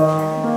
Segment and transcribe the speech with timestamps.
[0.00, 0.49] Bye.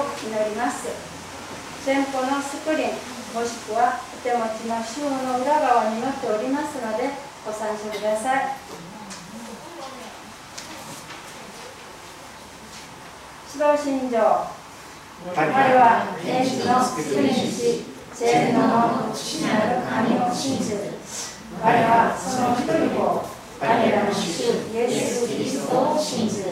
[0.00, 0.88] を祈ります
[1.84, 8.56] 店方のスクリーンもしくはお手持ちの主法の裏側に載っておりますのでご参照ください。
[13.54, 14.46] 指導信条。
[15.34, 20.78] 彼は天使の救い主ン霊のもの父なる神を信じる。
[21.62, 23.24] 彼はその一人を
[23.58, 26.50] 彼らの主イエス・キリストを信じる。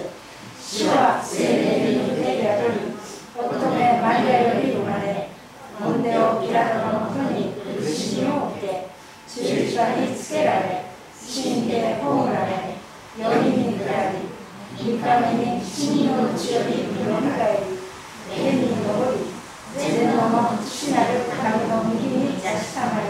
[0.61, 2.28] 主は聖霊によって
[4.19, 5.29] 生まれ、
[5.79, 8.89] モンデオ・ピラのもとに苦しみを受け、
[9.29, 12.75] 十字架につけられ、死んで葬られ、
[13.23, 14.27] よりに下り、
[14.77, 18.75] 三日目に死人のうちより身を迎えり、天に昇
[19.13, 19.29] り、
[19.77, 23.07] 全能の父なる神の右に座したまり、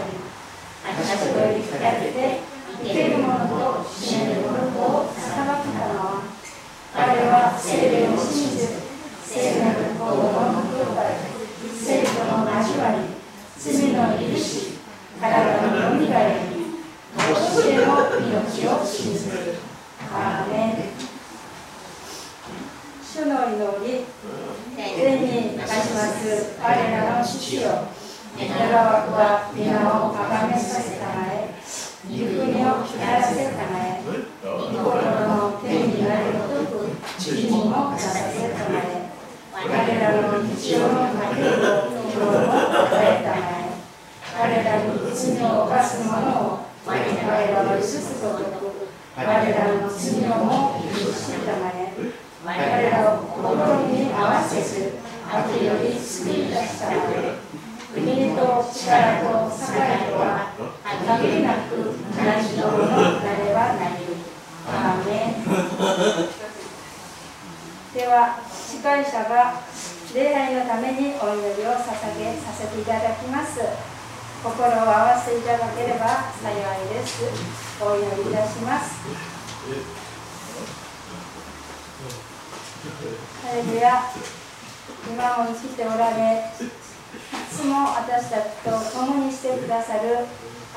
[0.85, 2.39] 私とより砕けて、
[2.83, 6.21] 生ける者と死ぬ者ものとを裁くのは、
[6.93, 8.88] 彼は聖霊を信ずる。
[9.31, 10.97] 聖なる子をの兄弟、
[11.79, 13.13] 生徒の交わり、
[13.59, 14.79] 罪の許し、
[15.21, 16.65] 体のよがえり、
[17.13, 17.61] どうし。
[17.61, 19.53] ても命を信じる。
[20.11, 20.75] アーメン
[23.05, 24.05] 主の祈り、
[24.75, 27.85] 天に立ちます我らの父よ、
[28.35, 31.53] 願わくは皆をあがめさせたまえ、
[32.09, 34.01] 御国を光らせたまえ、
[34.41, 38.98] 心の天になることく、地にもなさせたまえ。
[39.61, 41.51] 彼らの日常の糧を
[41.99, 43.75] 今日も与えたまえ
[44.33, 45.99] 彼らに罪を犯す。
[46.07, 48.23] 者を我らは許す。
[48.23, 48.39] こと
[49.17, 49.27] 我ら
[49.75, 51.91] の罪をも許してたまえ
[52.45, 53.43] 彼らを心
[53.87, 54.93] に合わせず
[55.29, 57.35] 悪より救い出したまえ
[57.93, 59.75] 国と力と栄
[60.07, 60.55] えは
[61.05, 61.83] 限りなく同
[62.47, 62.89] じように
[63.25, 64.07] なればなり。
[64.71, 65.43] アーメン
[67.91, 68.37] では
[68.69, 69.65] 司会者が
[70.13, 71.89] 礼拝のためにお祈りを捧
[72.21, 73.59] げさせていただきます。
[74.43, 77.25] 心を合わせていただければ幸いです。
[77.81, 79.01] お祈りいたします。
[83.41, 84.05] ハレルヤ
[85.09, 86.61] 今も生きておられい
[87.51, 90.27] つも私たちと共にしてくださる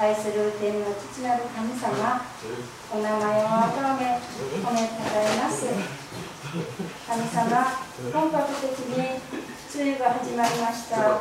[0.01, 2.25] 愛する天の父なる神様
[2.91, 4.19] お名前を改め
[4.65, 6.02] 褒めたたえます。
[6.53, 7.65] 神様
[8.13, 9.17] 本格的に
[9.73, 11.17] 梅雨が始まりました。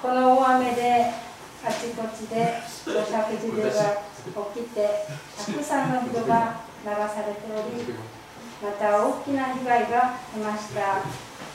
[0.00, 1.10] この大雨で
[1.66, 3.98] あちこちで土砂崩れが
[4.54, 7.82] 起きてたくさんの人が流されており
[8.62, 11.02] また大きな被害が出ました。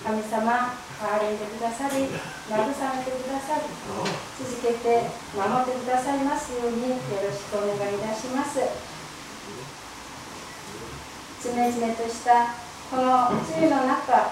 [0.04, 3.64] 神様憐れんでくださり慰めてくださり
[4.44, 8.60] 続けて守ってくださいますようによろしくお願いいたします。
[11.42, 14.32] じめじめとしたこの梅雨の中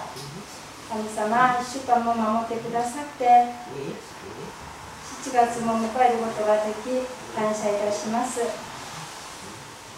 [0.88, 3.24] 神様1週間も守ってくださって
[5.24, 8.40] 7月も迎えることができ感謝いたします。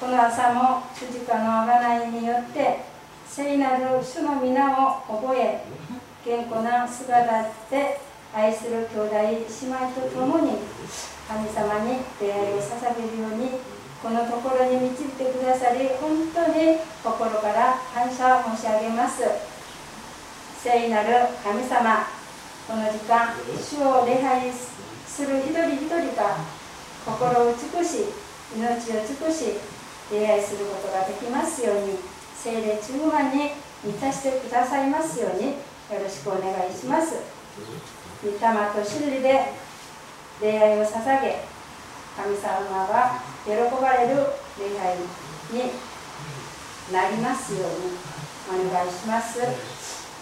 [0.00, 2.84] この朝も主事家の贖いによって
[3.26, 5.64] 聖なる主の皆を覚え
[6.25, 8.00] 健康な姿で
[8.34, 10.58] 愛する兄弟姉妹と共に
[11.26, 13.49] 神様に出会いを捧げるように
[14.04, 19.25] このところに導いてくださり本当に心から感謝を申し上げます。
[20.61, 22.04] 聖なる神様
[22.68, 26.37] この時間主を礼拝する一人一人が
[27.06, 28.12] 心を尽くし
[28.54, 29.56] 命を尽くし
[30.11, 31.96] 出会いすることができますように
[32.37, 35.56] 精霊中満に満たしてくださいますようによ
[35.99, 37.14] ろしくお願いします。
[38.23, 39.52] 御霊と真理で
[40.42, 41.53] 出会いを捧げ
[42.16, 43.50] 神様が喜
[43.83, 44.23] ばれる
[44.59, 44.97] 礼拝
[45.50, 45.73] に
[46.92, 49.40] なりますようにお願いします。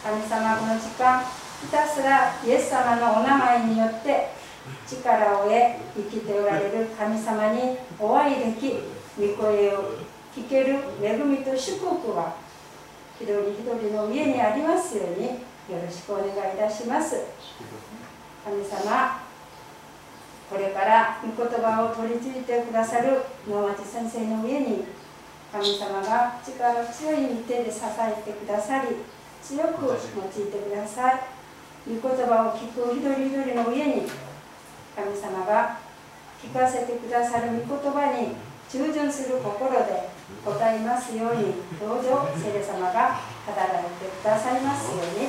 [0.02, 4.30] 神様この時間ひたすらイエス様のお名前によって
[4.88, 5.52] 力を得
[5.96, 8.72] 生きておられる神様にお会いでき
[9.18, 9.94] 御声を
[10.34, 12.34] 聞ける恵みと祝福が
[13.20, 17.16] 一人一人の家にありますようによろしくお願いいたします。
[18.44, 19.22] 神様
[20.52, 24.84] これから御言葉を取り付いてくださる能町先生の上に
[25.48, 29.00] 神様が力強い手で支えてくださり
[29.40, 31.20] 強く用いてください
[31.88, 34.04] 御言葉を聞く一人一人の上に
[34.94, 35.80] 神様が
[36.36, 38.36] 聞かせてくださる御言葉に
[38.68, 40.10] 従順する心で
[40.44, 43.16] 答えますようにどうぞ聖霊様が
[43.48, 43.88] 働い。
[43.96, 44.60] てください。
[44.60, 45.28] ますように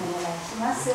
[0.00, 0.90] お願いします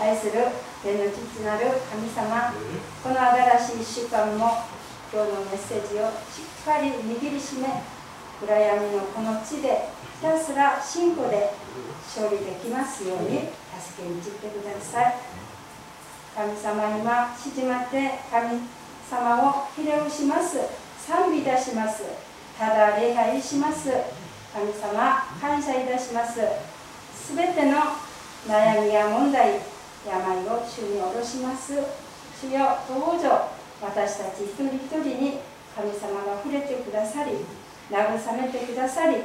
[0.00, 2.54] 愛する天の父なる神様
[3.02, 3.16] この
[3.58, 4.62] 新しい1週間も
[5.12, 7.82] 今日のメッセージをしっかり握りしめ
[8.40, 11.50] 暗闇のこの地でひたすら信仰で
[12.06, 15.14] 勝利できますように助けに散ってください。
[16.36, 18.60] 神様今縮まって神
[19.10, 20.58] 様をひれ伏します。
[21.04, 22.04] 賛美いたします。
[22.56, 23.90] ただ礼拝します。
[24.54, 26.40] 神様感謝いたします。
[27.12, 27.78] すべての
[28.46, 31.72] 悩みや問題病を主に下ろします。
[32.40, 33.50] 主よどうぞ
[33.82, 35.40] 私たち一人一人に
[35.74, 37.32] 神様が触れてくださり
[37.90, 39.22] 慰めてくださり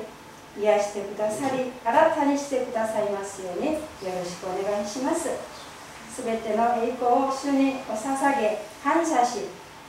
[0.58, 5.30] 癒してくださり新たにしてくださいますようによろしくお願いします。
[6.14, 9.46] すべての栄光を主にお捧げ感謝し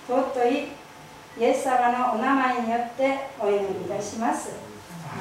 [0.08, 0.68] 尊い
[1.38, 4.52] イエス様のお名前によってお祈りいたします。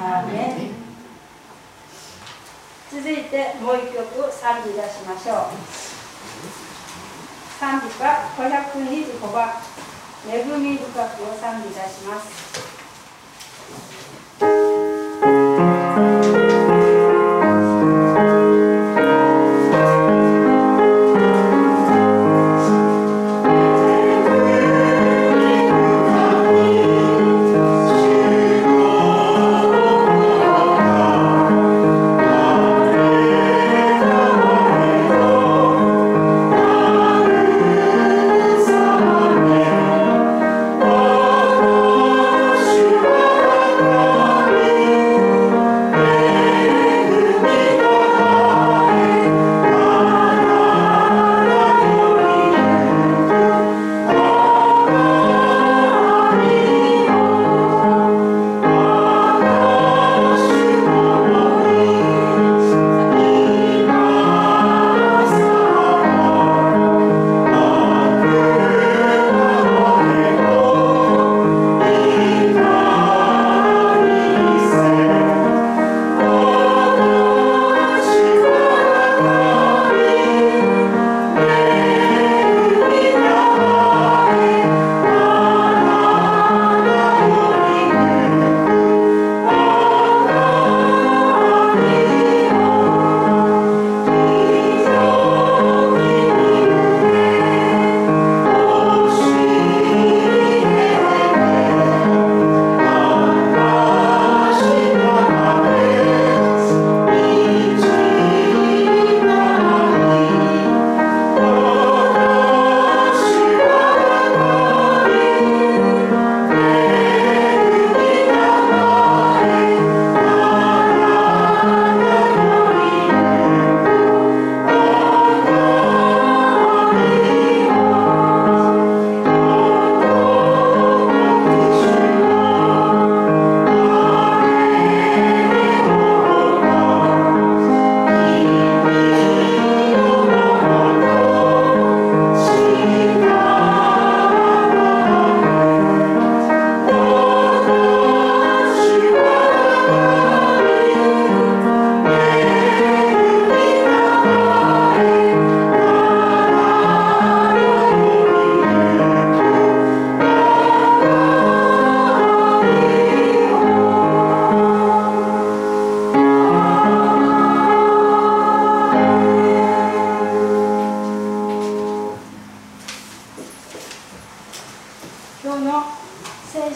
[0.00, 0.83] アーメン。
[2.90, 5.56] 続いてもう一曲賛美出しましょう。
[7.58, 8.04] 賛美歌
[8.36, 9.54] 525番。
[10.26, 12.74] 恵み深くを賛美出します。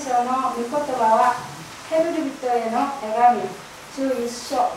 [0.08, 1.36] 聖書の御言葉は
[1.92, 3.44] ヘブル人への手紙
[4.08, 4.72] 11章。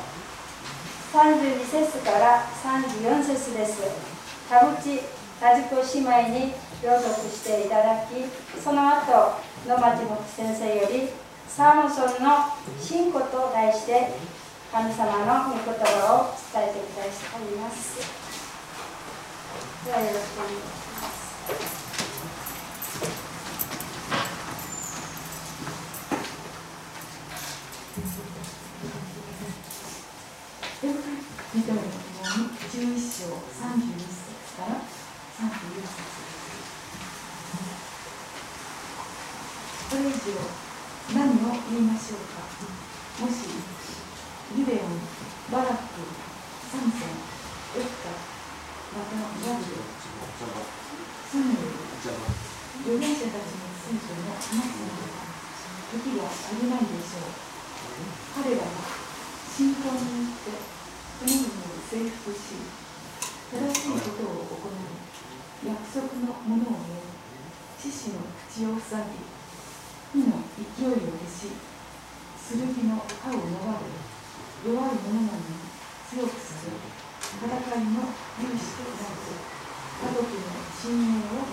[1.16, 3.80] 32節から34節です。
[4.50, 5.00] 田淵
[5.40, 6.52] 田子姉妹に
[6.84, 8.28] 朗読していただき
[8.60, 11.08] その後野町木先生より
[11.48, 14.12] サーモソンの信仰と題して
[14.70, 18.04] 神様の御言葉を伝えてくださいます。
[19.86, 20.60] ではよろしくお願いし
[21.00, 21.81] ます。
[33.22, 33.38] 章31
[34.02, 35.94] 節から34節。
[39.94, 40.34] これ以上
[41.14, 42.42] 何を言いましょうか？
[43.22, 43.46] もし
[44.58, 44.98] ギデオン
[45.54, 46.02] バラック
[46.74, 47.14] サムソン
[47.78, 55.06] エフタまたヤブルサムエル預言者たちの聖書の話すなら
[55.94, 57.38] 時がありないでしょう。
[58.34, 58.66] 彼らは
[59.54, 60.58] 信仰によって
[61.22, 61.54] 神に
[61.86, 62.81] 征服し
[63.52, 69.04] 正しいことを行い約束のものを得獅子の口を塞
[70.16, 71.60] ぎ火の勢いを消し
[72.48, 73.92] 剣の歯を逃れ
[74.72, 75.60] 弱い者なのに
[76.08, 76.72] 強くする
[77.44, 78.08] 戦いの
[78.40, 79.36] 勇士となって
[80.00, 80.32] 家族の
[80.80, 81.44] 親命を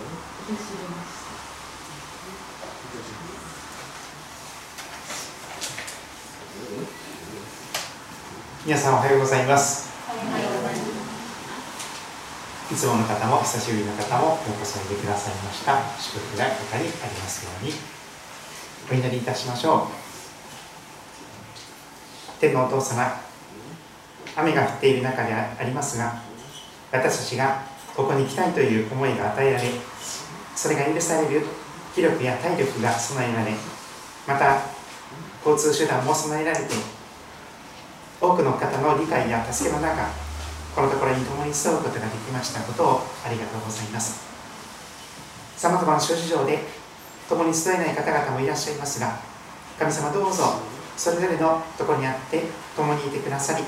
[0.42, 1.34] 受け知れました
[8.64, 9.87] 皆さんおはようございます
[12.70, 15.80] いつもの方も久しぶりの方もようこそおいでくださいました。
[15.98, 17.72] 祝福が他にありますように。
[18.90, 20.08] お祈りいたしましょう。
[22.40, 23.20] 天のお父様
[24.36, 26.22] 雨が降っている中でありますが
[26.92, 27.62] 私たちが
[27.96, 29.64] ここに来たいという思いが与えられ
[30.54, 31.44] それが許される
[31.94, 33.52] 気力や体力が備えられ
[34.26, 34.60] また
[35.44, 36.64] 交通手段も備えられて
[38.20, 40.27] 多くの方の理解や助けの中
[40.78, 44.22] このところに共に集うことができましたことをありがとうございます。
[45.56, 46.60] さまざまな諸事情で
[47.28, 49.18] 共に集えない方々もいらっしゃいますが
[49.76, 50.62] 神様どうぞ
[50.96, 52.44] それぞれのところにあって
[52.76, 53.64] 共にいてくださり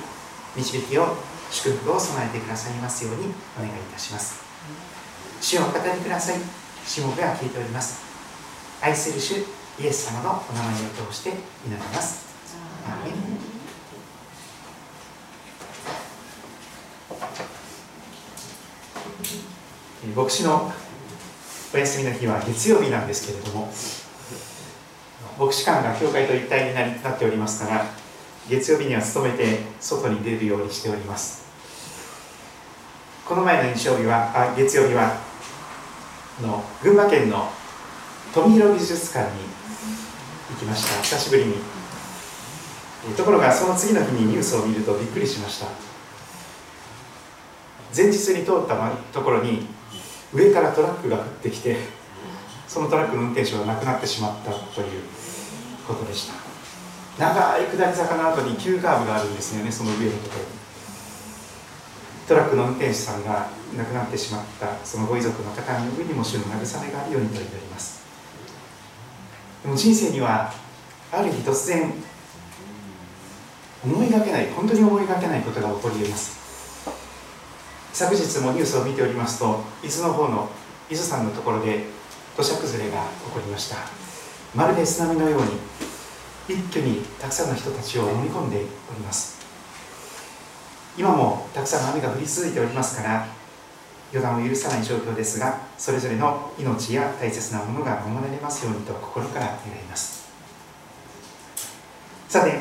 [0.54, 1.16] 導きを
[1.50, 4.44] 祝福を備えてくださいますようにお願いいたします。
[5.40, 6.38] 主をお語りください。
[6.86, 8.04] 下目が聞いております。
[8.80, 9.34] 愛する主
[9.82, 11.30] イエス様のお名前を通して
[11.66, 12.24] 祈ります
[12.86, 13.50] アーメン
[20.14, 20.72] 牧師の
[21.72, 23.72] お休みの日は月曜日なんですけれども
[25.38, 27.84] 牧師館が教会と一体になりなっておりますから
[28.48, 31.44] 月曜日には勤めて外に出るようにしております。
[33.26, 35.16] この前の日曜日はあ月曜日は
[36.42, 37.48] の群馬県の
[38.34, 39.42] 富広美術館に
[40.50, 41.02] 行きました。
[41.02, 41.54] 久しぶりに。
[43.16, 45.66] ところがその次の日にニュースを見るとびっくりしました。
[47.96, 48.76] 前日に通った
[49.12, 49.66] ところに
[50.32, 51.76] 上からトラックが降ってきて
[52.68, 55.02] そのトラックの運転手は亡くなってしまったという
[55.86, 56.34] ことでした。
[57.18, 60.42] 長い下り坂の後に急カーブがあるんですよねその上のところ。
[60.42, 60.60] に
[62.28, 68.00] トラックの運転手さんが亡くなってしまったそのご遺族の方の上にも主の慰めがあるようにと祈ります。
[69.64, 70.52] でも人生には
[71.12, 71.92] ある日突然
[73.84, 76.39] 思いがけない本当に思いがけないことが起こり得ます。
[77.92, 80.48] 昨日もニュースを見ておりますと伊豆の方の
[80.88, 81.84] 伊豆山のところで
[82.36, 83.76] 土砂崩れが起こりました。
[84.54, 85.48] まるで津波のように
[86.48, 89.38] 一挙にたくさんの人たちを飲み込んでおります。
[90.96, 93.26] 今もたくさんの雨が降り続いておりますから
[94.12, 100.28] 予断を許さない状況ですがそれぞれの命や大切なものが守られますようにと心から願います。
[102.28, 102.60] さて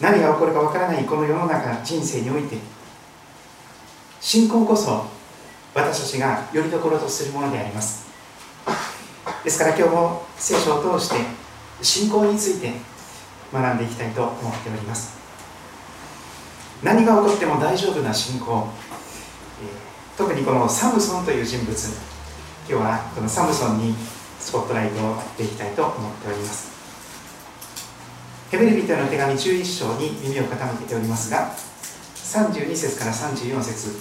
[0.00, 2.56] 何が起こるかわからないこの世の中人生において
[4.20, 5.06] 信仰こそ
[5.74, 8.06] 私たちがよりどころとするものであります。
[9.44, 11.16] ですから今日も聖書を通して
[11.82, 12.72] 信仰について
[13.52, 15.16] 学んでいきたいと思っております。
[16.82, 18.68] 何が起こっても大丈夫な信仰。
[20.16, 21.72] 特にこのサムソンという人物。
[22.68, 23.94] 今日はこのサムソンに
[24.40, 26.74] スポットライトを当てていきたいと思っております。
[28.50, 31.52] ヘブル人への手紙11章に耳を傾けておりますが
[32.26, 33.96] 32節から34節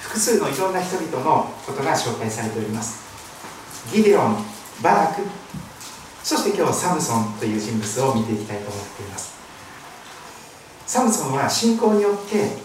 [0.00, 2.98] 複数のいろんな人々のことが紹介されております。
[3.92, 4.36] ギデオン
[4.82, 5.22] バラク
[6.24, 9.34] そして今日サムソンという人物を見ていきたいと思っています。
[10.86, 12.56] サムソンは信仰によって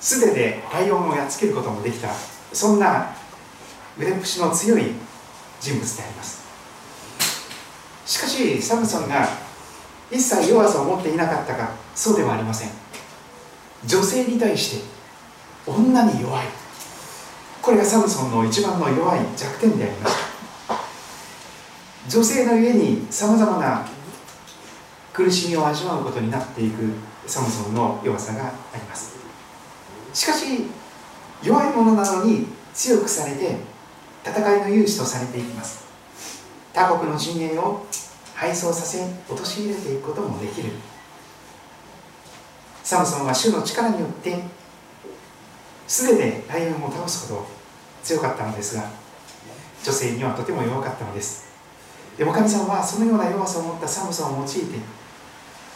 [0.00, 2.08] 素手でライオンをやっつけることもできた
[2.52, 3.14] そんな
[3.96, 4.92] 腕っぷしの強い
[5.60, 6.44] 人物であります。
[8.04, 9.26] しかしサムソンが
[10.10, 12.83] 一切弱さを持っていなかったかそうではありません。
[13.86, 14.84] 女性に対して
[15.66, 16.46] 女に弱い。
[17.60, 20.24] これがサムソンの一番の弱い弱点でありました。
[22.08, 23.86] 女性のゆえにさまざまな
[25.12, 26.92] 苦しみを味わうことになっていく
[27.26, 29.16] サムソンの弱さがあります。
[30.12, 30.66] しかし
[31.42, 33.56] 弱いものなのに強くされて
[34.24, 35.84] 戦いの勇士とされていきます。
[36.72, 37.86] 他国の陣営を
[38.34, 38.98] 敗走させ
[39.30, 40.72] 陥れていくこともできる。
[42.84, 44.38] サムソンは主の力によって
[45.88, 47.46] 全てライオンを倒すほど
[48.02, 48.84] 強かったのですが
[49.82, 51.44] 女性にはとても弱かったのです。
[52.16, 54.78] でも神様はそのような弱さを持ったサムソンを用いて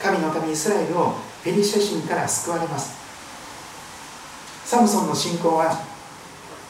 [0.01, 2.97] 神の民イスラエルをペリシャ人から救われます。
[4.65, 5.81] サムソンの信仰は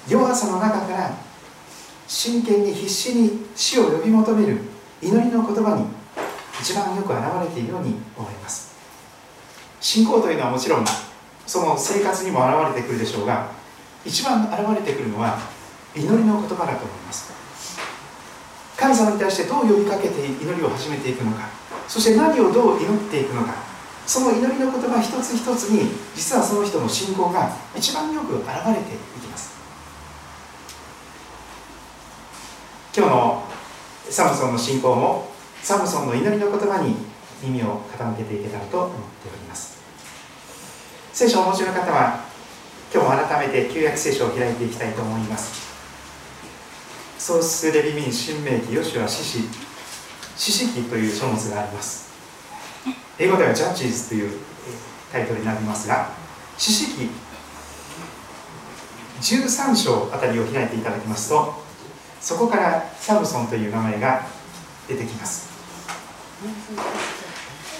[0.09, 1.11] 弱さの中から
[2.07, 4.61] 真剣に必死に死を呼び求める
[5.03, 5.85] 祈りの言葉に
[6.61, 8.67] 一番よく表れているように思います。
[9.80, 10.84] 信仰というのはもちろん
[11.46, 13.50] その生活にも現れてくるでしょうが
[14.04, 15.38] 一番現れてくるのは
[15.94, 17.32] 祈りの言葉だと思います。
[18.76, 21.48] 神様に対してどう呼びかけて祈りを始めていくのか
[21.88, 23.54] そして何をどう祈っていくのか
[24.06, 29.58] その祈りの言葉一つ一つに実はその人の信仰が一番よく現れていきます。
[32.96, 33.42] 今日の
[34.08, 35.28] サムソンの信仰も
[35.62, 36.94] サムソンの祈りの言葉に
[37.42, 39.79] 耳を傾けていけたらと思っております。
[41.12, 42.24] 聖書をお持ちの方は
[42.92, 45.68] 今日も改めて旧約聖書を開いていきたいと思います。
[47.18, 49.42] ソースレビミン新明記ヨシュア獅子
[50.37, 52.09] 獅子記という書物があります。
[53.18, 54.38] 英語ではジャッジーズという
[55.12, 56.11] タイトルになりますが
[56.57, 57.11] 獅子記。
[59.20, 61.53] 13章あたりを開いていただきますと
[62.20, 64.27] そこからサムソンという名前が
[64.87, 65.48] 出てきます。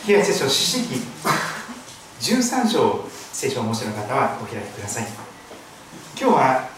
[0.07, 1.01] 旧約聖書獅子記
[2.21, 5.07] 13章聖書をお持ちの方はお開きください。
[6.19, 6.69] 今日は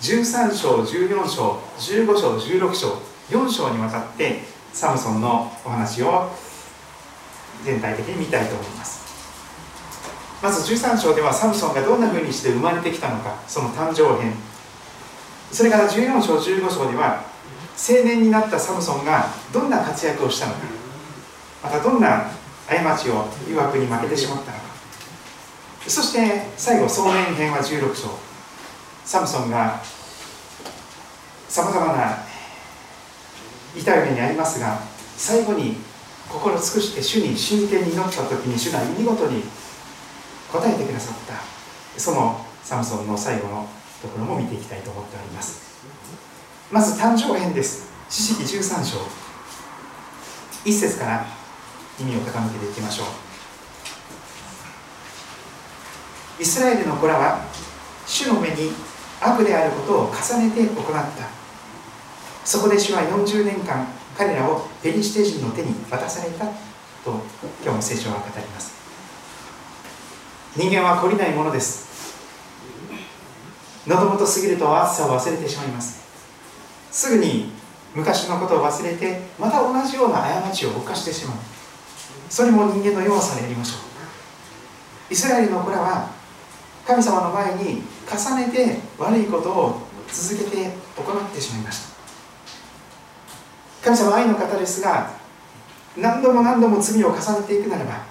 [0.00, 4.40] 13章14章15章16章4章にわたって
[4.72, 6.30] サムソンのお話を
[7.64, 9.06] 全体的に見たいと思います。
[10.42, 14.32] まず13章ではサムソンがどんな風にして生まれてきたのかその誕生編。
[15.52, 17.24] それから14章15章では
[17.76, 20.87] 青年になったサムソンがどんな活躍をしたのか。
[21.62, 22.30] またどんな
[22.66, 24.64] 過ちを誘惑に負けてしまったのか。
[25.86, 28.10] そして最後壮年編は16章。
[29.04, 29.80] サムソンが
[31.48, 32.18] さまざまな
[33.74, 34.78] 痛い目にありますが
[35.16, 35.76] 最後に
[36.28, 39.44] 心尽くして主に真剣に祈った時に主が見事に
[40.52, 41.34] 答えてくださった。
[41.98, 43.66] そのサムソンの最後の
[44.02, 45.62] ところも見ていきたいと思っております。
[46.70, 47.88] まず誕生編です。
[48.10, 48.98] 四式13章。
[50.66, 51.37] 1節から
[52.00, 53.06] 耳を傾けていきましょう。
[56.42, 57.44] イスラエルの子らは
[58.06, 58.72] 主の目に
[59.20, 60.12] 悪であることを重
[60.48, 60.92] ねて行った。
[62.44, 66.46] そこで主は40年間彼らをペリシテ人の手に渡された
[67.04, 67.20] と
[67.62, 68.78] 今日も聖書は語ります。
[70.56, 71.88] 人間は懲りないものです。
[73.86, 76.00] 喉元過ぎると暑さを忘れてしまいます。
[76.90, 77.52] すぐに
[77.94, 81.36] 昔のことを忘れてまた同じような過ちを犯してしまう。
[82.28, 85.12] それも人間の弱さでありましょう。
[85.12, 86.10] イスラエルの子らは
[86.86, 91.98] 神様の前に重ねて悪いことを続けて行ってしまいました。
[93.84, 95.10] 神様は愛の方ですが
[95.96, 98.04] 何度も何度も罪を重ねていくならば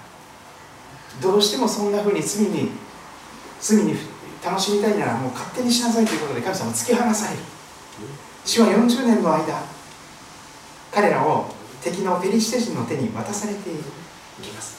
[1.22, 2.72] どうしてもそんなふうに罪に
[3.60, 3.96] 罪に
[4.44, 7.44] 楽しみたいならもう勝手にしなさいということで神様を突き放される。
[8.46, 9.62] 主は40年の間
[10.94, 11.57] 彼らを
[11.92, 13.74] 敵のペリシテ人の手に渡されてい
[14.42, 14.78] きます。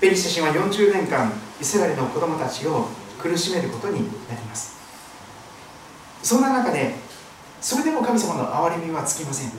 [0.00, 2.88] ペリシテ人は40年間イスラエルの子供たちを
[3.20, 4.76] 苦しめることになります。
[6.22, 6.94] そんな中で
[7.60, 9.52] それでも神様の憐れみはつきません。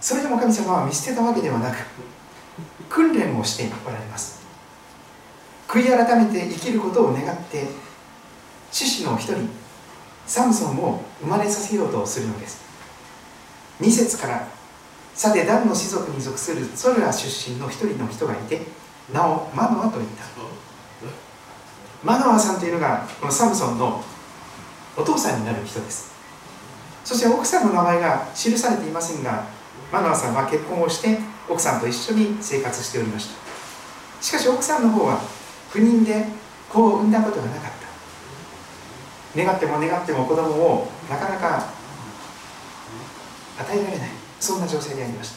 [0.00, 1.76] それでも神様は見捨てたわけではなく
[2.88, 4.42] 訓練をしておられます。
[5.68, 7.66] 悔い改めて生きることを願って
[8.70, 9.48] 獅子の一人
[10.26, 12.62] サムソンを生まれさせようとするのです。
[13.80, 14.53] 2節から
[15.14, 18.62] さてダンの士族に属するソルラ出身の一人の人がいて
[19.12, 20.24] なおマノアと言った。
[22.02, 24.02] マノアさんというのがこのサムソンの
[24.96, 26.12] お父さんになる人です。
[27.04, 29.44] そして奥さんの名前が記されていませんが
[29.92, 34.22] マノアさんは結婚をして奥さんと一緒に生活しておりました。
[34.22, 35.20] しかし奥さんの方は
[35.70, 36.26] 不妊で
[36.72, 37.70] 子を産んだことがなかっ
[39.34, 39.44] た。
[39.44, 41.68] 願っても願っても子供をなかなか
[43.58, 44.08] 与えられない
[44.44, 45.32] そんな女性でありまし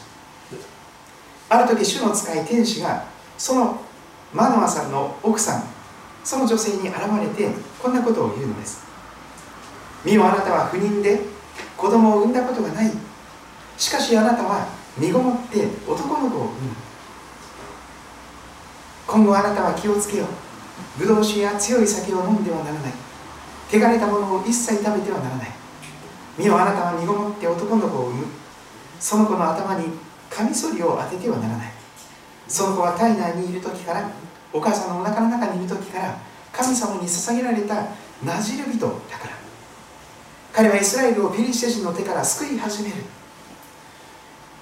[1.48, 1.56] た。
[1.56, 3.04] ある時主の使い天使が
[3.38, 3.80] その
[4.34, 5.64] マノアさんの奥さん
[6.22, 7.50] その女性に現れて
[7.82, 8.84] こんなことを言うのです。
[10.04, 11.20] 見よあなたは不妊で
[11.76, 12.92] 子供を産んだことがない。
[13.78, 14.68] しかしあなたは
[14.98, 16.76] 身ごもって男の子を産む。
[19.06, 20.24] 今後あなたは気をつけよ。
[20.24, 22.92] うブドウ酒や強い酒を飲んではならない。
[23.72, 25.48] 汚れたものを一切食べてはならない。
[26.36, 28.26] 見よあなたは身ごもって男の子を産む。
[29.00, 29.86] その子の頭に
[30.30, 31.72] カミソリを当ててはならない。
[32.46, 34.10] その子は体内にいる時から
[34.52, 36.18] お母さんのお腹の中にいる時から
[36.52, 37.74] 神様に捧げられた
[38.24, 39.38] なじる人だから。
[40.52, 42.96] 彼はイスラエルをピリシテ人の手から救い始める。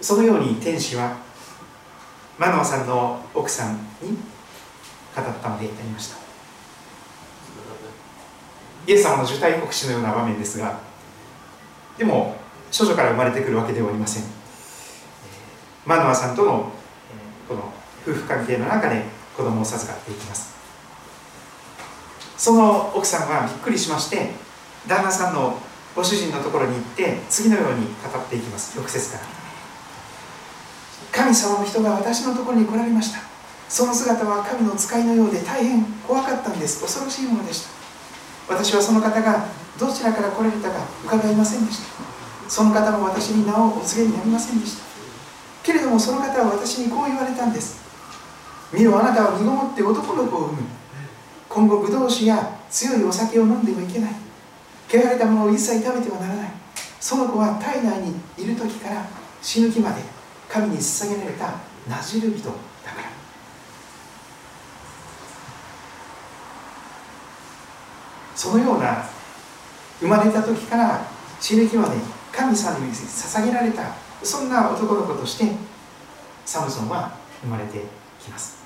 [0.00, 1.16] そのように天使は
[2.38, 4.18] マノアさんの奥さんに
[5.14, 6.16] 語ったのでありました。
[8.86, 10.78] イエス様の受胎告知のような場面ですが
[11.98, 12.36] でも
[12.70, 14.24] 少女から生まれてくるわけではありません。
[15.84, 16.72] マノアさんとの
[17.48, 17.72] この
[18.06, 19.04] 夫婦関係の中で
[19.36, 20.54] 子供を授かっていきます。
[22.36, 24.30] その奥さんはびっくりしまして
[24.86, 25.58] 旦那さんの
[25.94, 28.76] ご主人のところに行って次のように語っていきます。
[28.76, 29.24] 翌節から。
[31.12, 33.20] 神様の人が私のところに来られました。
[33.68, 36.82] その姿は神の使いのようで大変怖かったんです。
[36.82, 37.68] 恐ろしいものでした。
[38.48, 39.46] 私はその方が
[39.78, 42.15] どちらから来られたか伺いませんでした。
[42.48, 44.84] その方も私に名をお告げになりませんでした。
[45.62, 47.84] けれどもその方は私にこう言われたんです。
[48.72, 50.68] 見よあなたは身ごもって男の子を産む。
[51.48, 54.10] 今後ブドウ酒や強いお酒を飲んではいけない。
[54.88, 56.50] 汚れたものを一切食べてはならない。
[57.00, 59.06] その子は体内にいる時から
[59.42, 60.02] 死ぬ日まで
[60.48, 61.46] 神に捧げられた
[61.88, 62.54] なじる人だ
[62.92, 63.10] から。
[68.34, 69.04] そのような
[69.98, 71.00] 生まれた時から
[71.40, 71.96] 死ぬ日まで
[72.36, 75.52] 神様に捧げられたそんな男の子として
[76.44, 77.80] サムソンは生まれて
[78.22, 78.56] きます。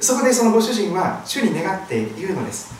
[0.00, 2.72] そこでそのご主人は主に願って言うのです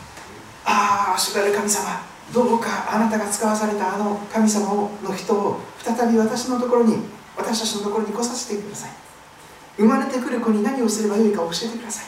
[0.63, 2.01] ああ主なる神様
[2.33, 6.97] どうかあなたが使わされたあの神様の人を再び私のところに
[7.35, 8.91] 私たちのところに来させてください。
[9.77, 12.05] 生まれてくる子に何をすればよいか教えてください。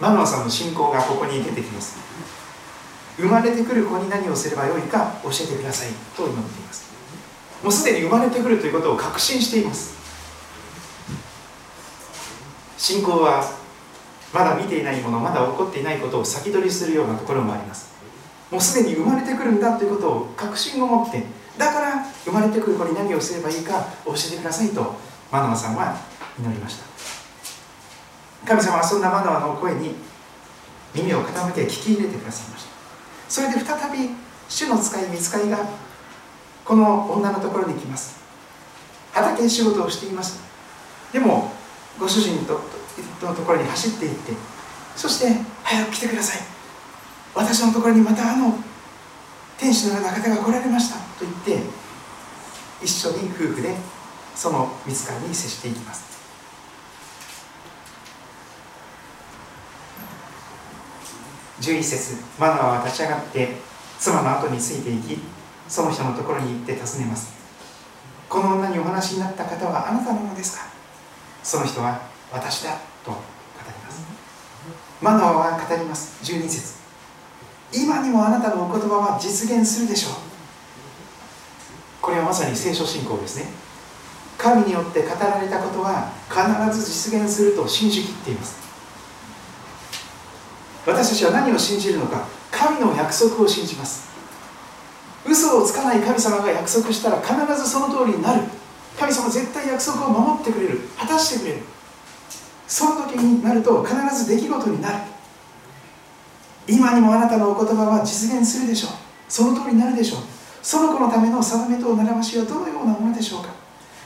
[0.00, 1.98] マノアさんの信仰がここに出てきます。
[3.20, 6.90] 生まれてくる子に何をすればよいか教えてくださいと祈っています。
[7.62, 9.94] もうすでに生まれてくるということを確信しています。
[12.78, 13.44] 信仰は
[14.32, 17.90] まだ見ていないものまだ起こっていないことを先取りするようなところもあります。
[18.50, 21.22] もうすでに生まれてくるんだということを確信を持って
[21.58, 24.96] だから生まれてくる子に何をすればいいか教えてくださいと
[25.30, 25.96] マノアさんは
[26.38, 26.86] 祈りました。
[28.46, 29.94] 神様はそんなマノアの声に
[30.94, 32.79] 耳を傾け聞き入れてくださいました。
[33.30, 34.10] それで再び
[34.48, 35.58] 主の使い見つかりが
[36.64, 38.18] この女のところに来ます。
[39.12, 40.40] 畑仕事をしています
[41.12, 41.50] でも
[41.98, 42.60] ご主人と
[43.22, 44.32] のところに走っていって
[44.96, 45.32] そして
[45.64, 46.42] 早く来てください。
[47.34, 48.58] 私のところにまたあの
[49.58, 50.96] 天使のような方が来られました。
[50.96, 51.64] と言って
[52.82, 53.76] 一緒に夫婦で
[54.34, 56.19] その見つかりに接していきます。
[61.60, 63.56] 11節マナは立ち上がって
[63.98, 65.18] 妻の後についていき
[65.68, 67.38] その人のところに行って尋ねます。
[68.28, 70.64] この女にお話になった方はあなたのものですか？
[71.42, 72.00] その人は
[72.32, 74.02] 私だと語ります。
[75.00, 76.22] マナは語ります。
[76.24, 76.80] 12節
[77.72, 80.12] 今にもあなたのお言葉は実現するでしょう。
[82.00, 83.46] これはまさに聖書信仰ですね。
[84.38, 86.40] 神によって語られたことは必
[86.76, 88.59] ず実現すると信じきっています。
[90.86, 94.10] 私たちは何を信じるのか神の約束を信じます。
[95.26, 98.42] 嘘をつかない神様が約束したら必ずその通りになる。
[98.98, 100.80] 神様絶対約束を守ってくれる。
[100.98, 101.62] 果たしてくれる。
[102.66, 104.98] その時になると必ず出来事になる。
[106.66, 108.90] 今にもあなたのお言葉は実現するでしょう。
[109.28, 110.20] その通りになるでしょう。
[110.62, 113.50] その子のための定めと習わしはどのようなものでしょうか。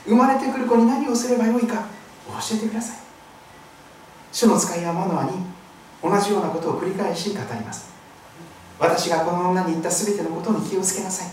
[0.05, 1.85] 生まれてくる子に何をすればよいか
[2.27, 2.97] 教えてください。
[4.31, 5.54] 主の使いはマノアに
[6.05, 7.89] 同じようなことを繰り返し語ります。
[8.77, 11.27] 私がこの女に言った全てのことに気をつけなさい。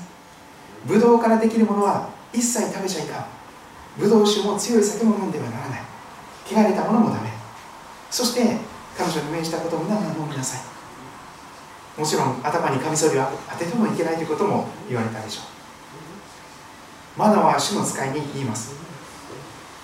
[0.87, 3.26] ブドウからできるものは一切食べちゃいかん。
[3.98, 5.80] ブドウ酒も強い酒も飲んではならない。
[6.46, 7.28] 汚れたものもダメ。
[8.11, 8.56] そして
[8.96, 12.00] 彼女に命じたことを皆々飲みなさい。
[12.00, 17.18] もちろん頭にカミソリを当ててもいけないということも言われたでしょう。
[17.18, 18.72] マナは主の使いに言います。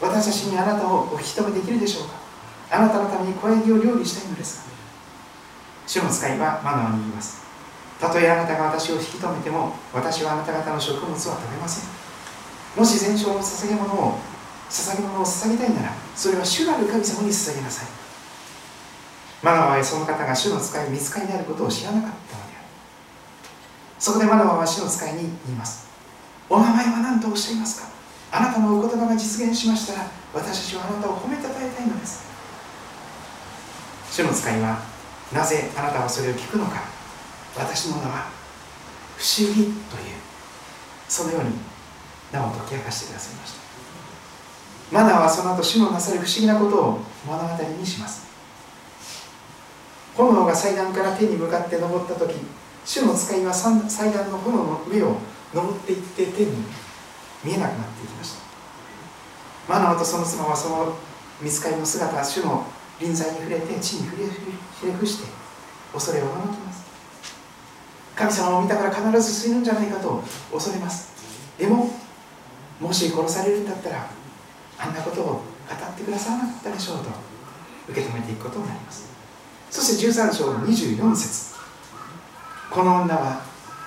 [0.01, 2.15] 私たちにあなたをお引き止めできるでしょうか。
[2.71, 4.69] あなたのために小ヤギを料理したいのです
[5.89, 7.41] 主の使いはマナーに言います。
[7.99, 11.89] たとえあなたが私を引き止めても私はあなた方の食物は食べません。
[12.79, 14.19] もし全焼の捧げ物を
[14.69, 17.89] 捧げ物を捧げたいならそれは主なる神様に捧げなさい。
[19.43, 22.67] マナワはその方が主の使い見つかりであることを知らなかったのである。
[23.99, 25.89] そこでマナワは主の使いに言います。
[26.51, 27.89] お名前は何とおっしゃいますか？
[28.31, 32.29] あなたのお言葉が実現しましたら私たちはあなたを褒めたたえたいのです。
[34.13, 34.79] 主の使いは
[35.33, 36.83] なぜあなたはそれを聞くのか。
[37.57, 38.29] 私の名は
[39.17, 39.73] 不思議という。
[41.09, 41.51] そのように
[42.31, 43.59] 名を解き明かしてくださいました。
[44.93, 48.29] マナーはその後主のなさる不思議なことを目の当たりにします。
[50.15, 52.35] 炎が祭壇から天に向かって登った時
[52.85, 55.17] 主の使いは祭壇の炎の上を
[55.55, 56.57] 登っていって天に
[57.45, 58.43] 見えなくなっていきました。
[59.73, 60.97] マナーとその妻はその
[61.41, 62.67] 見つかりの姿主の
[63.01, 65.29] 臨在に触れて地に触れひれ伏して
[65.93, 66.85] 恐れをおのきます。
[68.15, 71.13] 神様を見たから必ず死ぬんじゃないかと恐れます。
[71.59, 71.91] でも
[72.81, 74.07] もし殺されるんだったら
[74.79, 77.11] あんなことを語ってくださらなかったでしょうと
[77.89, 79.09] 受け止めていくことになります。
[79.71, 81.55] そして13章の24節。
[82.71, 83.43] この女は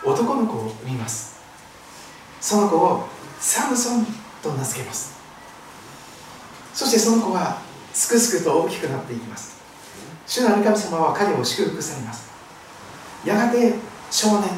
[0.06, 1.39] 男の子を産みます。
[2.39, 3.08] その子を
[3.39, 4.06] サムソン
[4.41, 5.13] と名付けます。
[6.74, 7.62] そしてその子は
[7.94, 9.62] すくすくと大きくなっていきます。
[10.26, 12.32] 主なる神様は彼を祝福されます。
[13.26, 13.74] やがて
[14.10, 14.50] 少年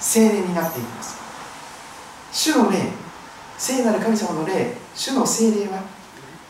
[0.00, 1.18] 青年になっていきます。
[2.32, 2.78] 主の霊
[3.56, 5.82] 聖なる神様の霊主の精霊は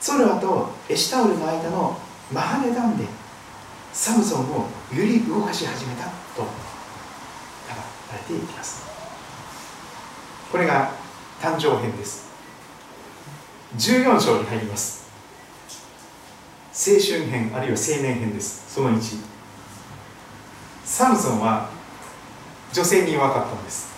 [0.01, 1.97] ツォルアとエシタウルの間の
[2.33, 3.05] マハネダンで
[3.93, 6.05] サムソンを揺り動かし始めた
[6.35, 6.49] と語
[8.11, 8.85] られていきます。
[10.51, 10.91] これが
[11.41, 12.29] 誕生編です。
[13.77, 15.04] 14章に入ります。
[16.77, 18.75] 青春編あるいは青年編です。
[18.75, 19.19] その1
[20.85, 21.71] サムソンは
[22.73, 23.95] 女性に弱かったんです。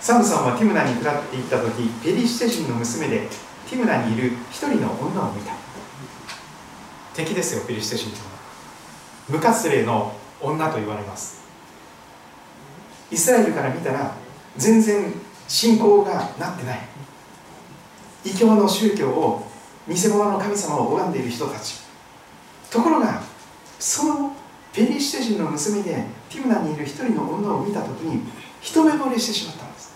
[0.00, 3.28] サムソンはティムナに下っていった時ペリシテ人の娘で
[3.70, 5.52] ティムナにいる一人の女を見た。
[7.14, 8.30] 敵ですよペリシテ人というのは。
[9.28, 11.40] 無活霊の女と言われます。
[13.12, 14.12] イスラエルから見たら
[14.56, 15.14] 全然
[15.46, 16.80] 信仰がなってない。
[18.24, 19.46] 異教の宗教を
[19.88, 21.80] 偽物の神様を拝んでいる人たち。
[22.70, 23.22] ところが
[23.78, 24.32] その
[24.72, 28.22] ペリシテ人の娘でティムナにいる一人の女を見た時に
[28.60, 29.94] 一目惚れしてしまったんです。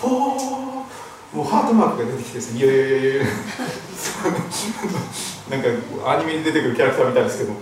[0.00, 0.10] ポー
[1.30, 3.24] もうハートマークが出てきてですねいやいやいやいや。
[5.50, 5.68] なんか
[6.10, 7.52] アニメに出てくるキャラクターみたいですけど。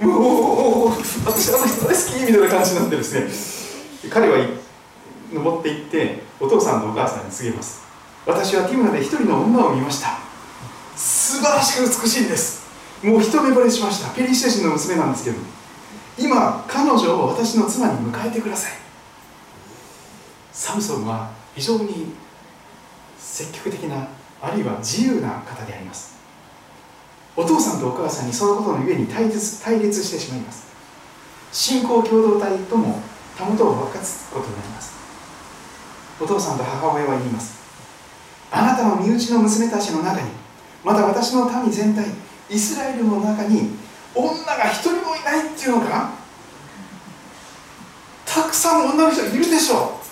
[0.00, 0.88] もう
[1.24, 4.10] 私あの人大好きみたいな感じになってですね。
[4.10, 4.36] 彼は
[5.32, 7.82] 登っていってお父さんとお母さんに告げます。
[8.26, 10.18] 私はティムナで一人の女を見ました。
[10.96, 12.62] 素晴らしく美しいんです。
[13.02, 14.10] もう一目惚れしました。
[14.10, 15.36] ペリシテ人の娘なんですけど。
[16.18, 18.72] 今彼女を私の妻に迎えてください。
[20.52, 22.12] サムソンは非常に
[23.18, 24.06] 積極的な
[24.40, 26.14] あるいは自由な方であります。
[27.34, 30.66] お父さんとお母さんにそのことのゆえに対立対立してしまいます。
[31.50, 33.00] 信仰共同体とも
[33.36, 34.92] たもとを分かつことになります。
[36.20, 37.61] お父さんと母親は言います。
[38.52, 40.28] あなたの身内の娘たちの中に
[40.84, 42.04] また私の民全体
[42.50, 43.70] イスラエルの中に
[44.14, 46.10] 女が一人もいないっていうのか？
[48.26, 50.02] たくさんの女の人いるでしょう。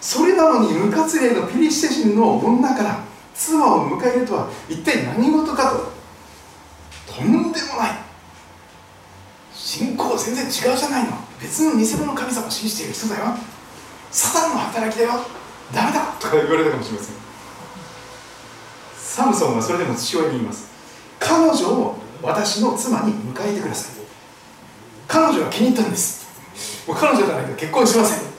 [0.00, 3.00] それなのに無活霊のピリシテ人の女から
[3.34, 7.12] 妻を迎えるとは一体何事かと。
[7.12, 7.90] とんでもない。
[9.52, 11.10] 信仰全然違うじゃないの。
[11.40, 13.36] 別の偽物の神様を信じている人だよ。
[14.10, 15.12] サタンの働きだよ。
[15.74, 16.12] ダメだ。
[16.20, 17.19] とか言われたかもしれません。
[19.20, 20.70] サムソンはそれでも父親に言います。
[21.18, 24.02] 彼女を私の妻に迎えてください。
[25.06, 26.26] 彼女が気に入ったんです。
[26.88, 28.30] もう彼女じゃないと結婚しません。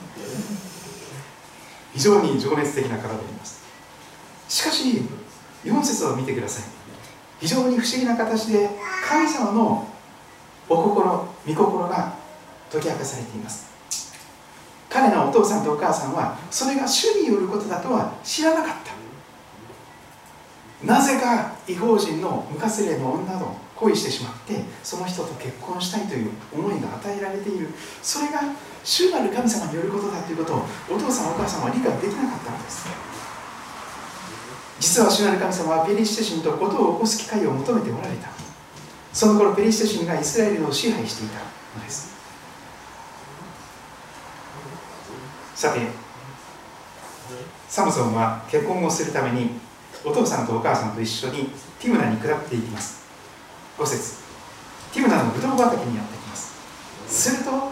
[1.93, 3.61] 非常に情熱的な方であります。
[4.49, 5.03] しかし
[5.63, 6.63] 4節を見てください。
[7.39, 8.67] 非常に不思議な形で
[9.07, 9.87] 神様の
[10.67, 12.15] お心御心が
[12.71, 13.69] 解き明かされています。
[14.89, 19.00] 彼のお父さんとお母さんはそれが主によることだとは知らなかった。
[20.83, 27.69] なぜか違法人の無活霊の女と恋してしまってその人と結婚したいという思いが与えられている。
[28.01, 28.41] それが
[28.83, 32.87] 主なる神様によることだということをお父さんお母さんは理解できなかったのです。
[34.79, 38.29] 実は主なる神様はペリシテ人と事を起こす機会を求めておられた。
[39.13, 41.39] その頃ペリシテ人がイスラエルを支配していた
[41.77, 42.11] のです。
[45.55, 45.79] さて
[47.69, 49.51] サムソンは結婚をするために
[50.03, 51.49] お父さんとお母さんと一緒に
[51.79, 53.01] ティムナに下っていきます。
[53.77, 54.21] 5節。
[54.93, 56.53] ティムナのブドウ畑にやってきます。
[57.07, 57.71] すると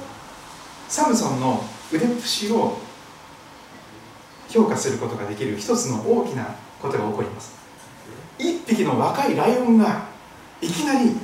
[0.87, 2.77] サムソンの腕っぷしを
[4.49, 7.53] 評価することができる一つの大きなことが起こります。
[8.37, 10.05] 一匹の若いライオンが
[10.61, 11.15] いきなり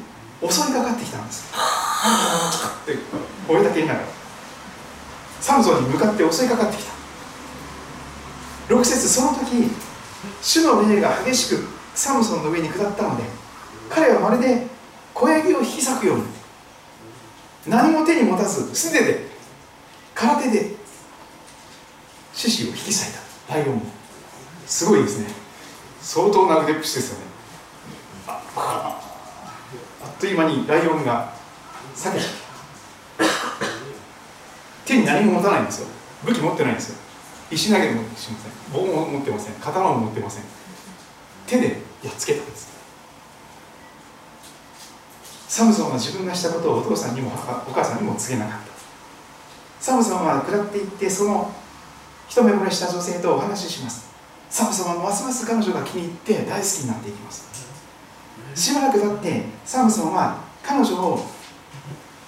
[0.41, 1.45] 襲いかかってきたんです。
[2.83, 2.97] って
[3.47, 4.07] 追いだけ言いながら。
[5.41, 6.93] サムソンに向かって襲いかかってきた。
[8.67, 9.69] 6節その時
[10.41, 13.23] 主の霊が激しくサムソンの上に下ったので
[13.89, 14.67] 彼はまるで
[15.13, 16.23] 小ヤギを引き裂くように
[17.67, 19.27] 何も手に持たず素手で
[20.13, 20.75] 空手で
[22.33, 23.13] 獅子を引き裂い
[23.47, 23.53] た。
[23.55, 23.81] ライオンも
[24.65, 25.27] すごいですね。
[26.01, 27.25] 相当な腕っぷしですよね。
[28.27, 28.99] あ
[30.07, 31.33] っという間にライオンが
[31.95, 32.23] 裂けた。
[34.85, 35.87] 手に何も持たないんですよ。
[36.25, 36.97] 武器持ってないんですよ。
[37.51, 38.51] 石投げもしません。
[38.73, 39.53] 棒も持ってません。
[39.55, 40.43] 刀も持ってません。
[41.47, 42.73] 手でやっつけたんです。
[45.47, 48.65] サムソンは自分がしたことをお父さんにもお母さんにも告げなかった。
[49.79, 51.51] サムソンは下っていってその
[52.27, 54.09] 一目惚れした女性とお話しします。
[54.49, 57.47] サムソンはますます彼女が気に入って大好きになっていきます。
[58.55, 61.23] しばらく経ってサムソンは彼女を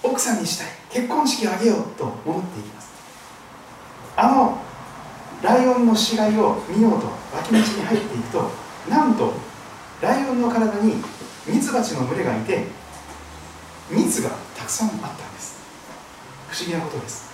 [0.03, 0.67] 奥さんにしたい。
[0.89, 2.91] 結婚式を挙げようと思っていきます。
[4.15, 4.66] あの
[5.41, 8.51] ライオンの死骸を見ようと脇道に入っていくと
[8.89, 9.33] なんと
[10.01, 10.95] ライオンの体に
[11.45, 12.65] ミツバチの群れがいて
[13.91, 15.57] 蜜がたくさんあったんです。
[16.49, 17.29] 不思議なことです。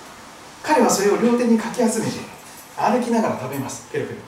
[0.62, 2.12] 彼はそれを両手にかき集めて
[2.78, 3.90] 歩きながら食べます。
[3.92, 4.20] ペロペロ。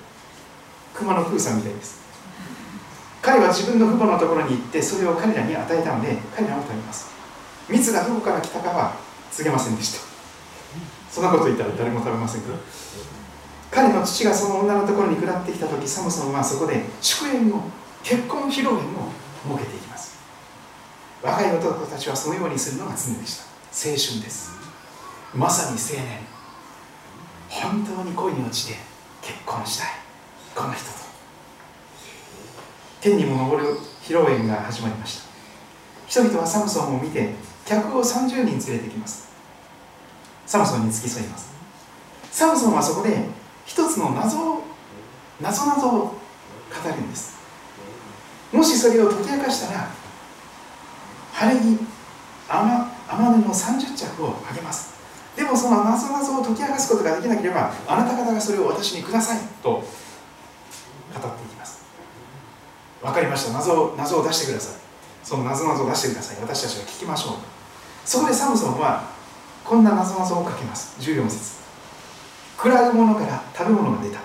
[0.94, 2.00] 熊のプーさんみたいです。
[3.22, 7.10] 彼は自分の父母のところに行ってそれを彼らに与えたので彼らも食べます。
[7.70, 8.96] 蜜がどこから来たかは
[9.32, 10.00] 告げませんでした。
[11.12, 12.58] そんなこと言ったら誰も食べませんから。
[13.76, 17.60] 彼の父がその女のところに下ってきた時サムソンはそこで祝宴を
[18.04, 19.12] 結婚披露宴を
[19.44, 20.18] 設けていきます。
[21.22, 23.44] 若い男たちはそのようにするのが常でした。
[23.44, 24.52] 青春です。
[25.36, 26.20] まさに青年。
[27.50, 28.78] 本当に恋に落ちて
[29.22, 29.88] 結婚したい。
[30.56, 30.90] この人と。
[33.02, 35.24] 天にも昇る披露宴が始まりました。
[36.08, 37.34] 人々はサムソンを見て
[37.66, 39.28] 客を30人連れてきます。
[40.46, 41.54] サムソンに付き添います。
[42.32, 43.26] サムソンはそこで
[43.66, 44.64] 一つの謎を
[45.42, 46.16] 謎謎を語
[46.86, 47.36] るんです。
[48.52, 49.90] もしそれを解き明かしたら
[51.34, 51.80] 晴れ着
[52.48, 52.72] 雨
[53.10, 54.96] 雨布30着をあげます。
[55.36, 61.84] でもその謎謎を解き明かすことができなければあなた方がそれを私にくださいと語っていきます。
[63.02, 63.54] 分かりました。
[63.54, 64.76] 謎を謎を出してください。
[65.24, 66.38] その謎々を出してください。
[66.42, 67.36] 私たちは聞きましょう。
[68.06, 69.10] そこでサムソンは
[69.64, 70.96] こんな謎々をかけます。
[71.00, 71.65] 14節。
[72.58, 74.20] 暗いものから食べ物が出た。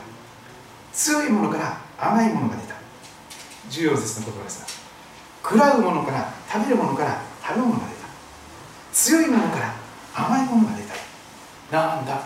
[0.93, 2.75] 強いものから甘いものが出た。
[3.71, 4.67] 14節の言葉ですが。
[5.43, 8.01] 暗いものから食べるものから食べ物が出た。
[8.93, 9.75] 強いものから
[10.15, 10.95] 甘いものが出た。
[11.77, 12.13] なんだ。
[12.13, 12.21] は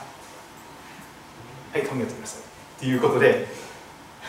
[1.78, 2.40] い考えてください。
[2.40, 2.44] っ
[2.78, 3.48] ていうことで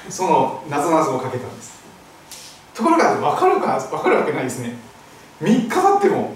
[0.09, 1.79] その謎々をかけたんです。
[2.73, 4.75] ところが分かるか分かるわけないですね。
[5.41, 6.35] 3日経っても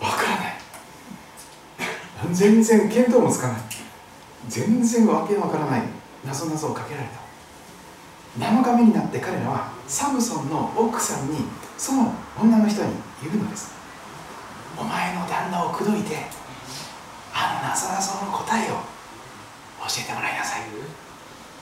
[0.00, 0.60] 分からない。
[2.32, 3.79] 全然見当もつかない。
[4.48, 5.82] 全然わけわからない
[6.24, 7.20] 謎々をかけられた。
[8.38, 11.38] 7日目になって彼らはサムソンの奥さんに
[11.76, 13.72] その女の人に言うのです。
[14.78, 16.16] お前の旦那を口説いて
[17.34, 18.82] あの謎々の答えを教
[20.00, 20.60] えてもらいなさい。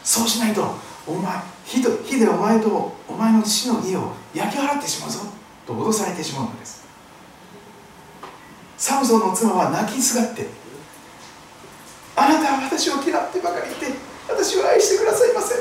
[0.04, 0.74] そうしないと
[1.06, 5.20] お前火と火でお前とお前の父の家を焼き払ってしまうぞ
[5.66, 6.86] と脅されてしまうのです。
[8.76, 10.46] サムソンの妻は泣きすがって
[12.28, 13.86] あなたは私を嫌ってばかりいて
[14.28, 15.58] 私を愛してくださいません。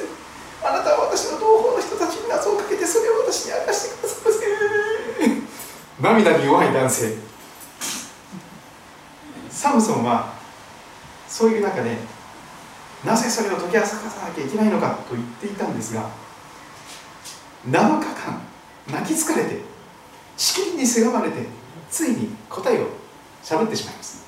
[0.67, 4.31] あなたは私の同胞の人たちに謎をかけてそれを私に明かしてくださいま
[6.27, 7.15] せ涙に弱い男性。
[9.49, 10.33] サムソンは
[11.29, 11.95] そういう中で
[13.05, 13.95] なぜそれを解き明かさ
[14.27, 16.09] なきゃいけないのかと言っていたんですが
[17.65, 18.41] 7日間
[18.91, 19.61] 泣き疲れて
[20.35, 21.45] しきりにせがまれて
[21.89, 22.87] ついに答えを
[23.41, 24.26] 喋ってしまいます。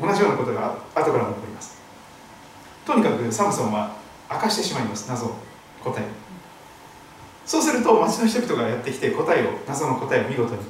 [0.00, 1.78] 同じようなことが後からも起こります。
[2.86, 3.96] とにかくサムソンは
[4.30, 5.26] 明かしてしまいます謎
[5.84, 6.04] 答え
[7.44, 10.60] そうすると町の人々がやってきて答えを謎の答えを見事に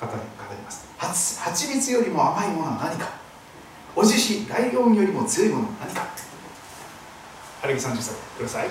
[0.00, 0.12] 語り
[0.62, 0.70] ま
[1.14, 1.40] す。
[1.40, 3.10] 蜂蜜よりも甘いものは何か。
[3.94, 6.08] おじしライオンよりも強いものは何か。
[7.62, 8.68] 晴れ着30歳ください。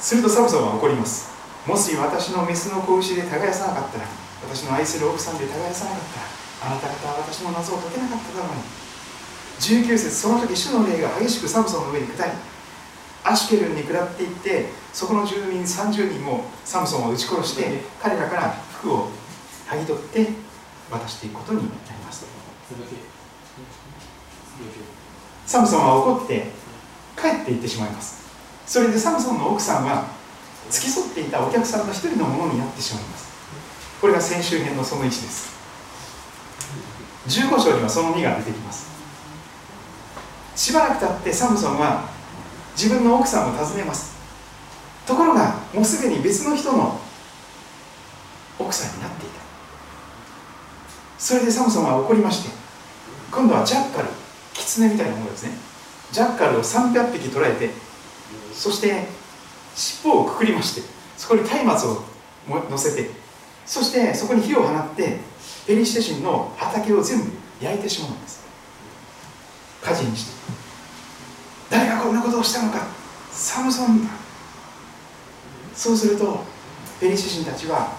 [0.00, 1.32] するとサムソンは怒ります。
[1.66, 4.06] もし私のメスの子牛で耕さなかったら
[4.42, 8.62] 私の愛する奥さんで耕さなかったらあなた方は私の謎を解けなかっただろうに。
[9.58, 12.32] 19節その時主の霊が激しくサムソンの上に下り
[13.24, 18.50] アシュケルンに下っていってそこの住民30人もサムソンを撃ち殺して彼らから
[18.80, 19.08] 服を
[19.68, 20.28] 剥ぎ取って
[20.90, 21.68] 渡していくことになり
[22.04, 22.26] ます。
[25.46, 26.46] サムソンは怒って
[27.16, 28.22] 帰っていってしまいます。
[28.66, 30.06] それでサムソンの奥さんは
[30.70, 33.30] 付き添っていたお客さんの一人のものになってしまいます。
[34.00, 35.51] これが先週編のその1です
[37.26, 38.90] 15章にはその2が出てきます。
[40.56, 42.08] しばらく経ってサムソンは
[42.76, 44.16] 自分の奥さんを訪ねます。
[45.06, 47.00] ところがもうすでに別の人の
[48.58, 49.40] 奥さんになっていた。
[51.18, 52.50] それでサムソンは怒りまして
[53.30, 54.08] 今度はジャッカル
[54.52, 55.52] キツネみたいなものですね。
[56.10, 57.70] ジャッカルを300匹捕らえて
[58.52, 59.06] そして
[59.74, 60.82] 尻尾をくくりまして
[61.16, 61.86] そこに松
[62.46, 63.10] 明を乗せて
[63.64, 65.18] そしてそこに火を放って
[65.66, 68.44] ペリシテ人の畑を全部焼いてしまうんです。
[69.82, 70.32] 火事にして。
[71.70, 72.86] 誰がこんなことをしたのか。
[73.30, 74.10] サムソンだ。
[75.74, 76.44] そうすると
[77.00, 77.96] ペリシテ人たちは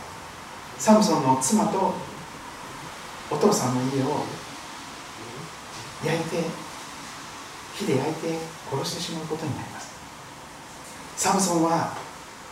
[0.78, 1.93] サムソンの妻と
[3.32, 4.24] お父さんの家を
[6.05, 6.43] 焼いて
[7.76, 8.38] 火で焼いて
[8.70, 9.93] 殺してしまうことになります。
[11.18, 11.93] サムソンは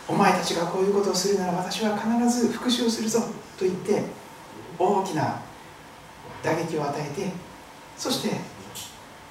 [0.08, 3.20] お前たちがこういうことをするなら私は必ず復讐をするぞ
[3.58, 4.21] と言って
[4.78, 5.40] 大きな
[6.42, 7.32] 打撃を与えて
[7.96, 8.28] そして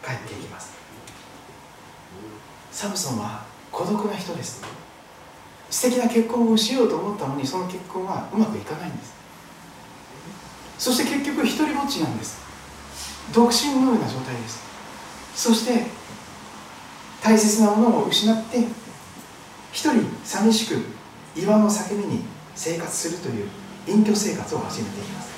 [0.03, 0.71] 帰っていきます。
[2.71, 4.61] サムソンは孤独な人です。
[5.69, 9.13] 素敵な結婚をしようと思ったのにその結婚はうまくいかないんです。
[10.77, 12.39] そして結局一人ぼっちなんです。
[13.33, 14.61] 独身のような状態です。
[15.35, 15.85] そして
[17.23, 18.67] 大切なものを失って
[19.71, 20.81] 一人寂しく
[21.35, 22.23] 岩の裂け目に
[22.55, 23.47] 生活するという
[23.87, 25.30] 隠居生活を始めていきます。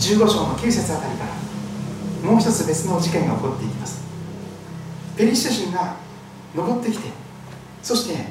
[0.00, 4.00] 15章の9節あたりからもう一つ別の事件が起こっていきます。
[5.16, 5.96] ペリシテ人が
[6.54, 7.10] 登ってきて
[7.82, 8.24] そして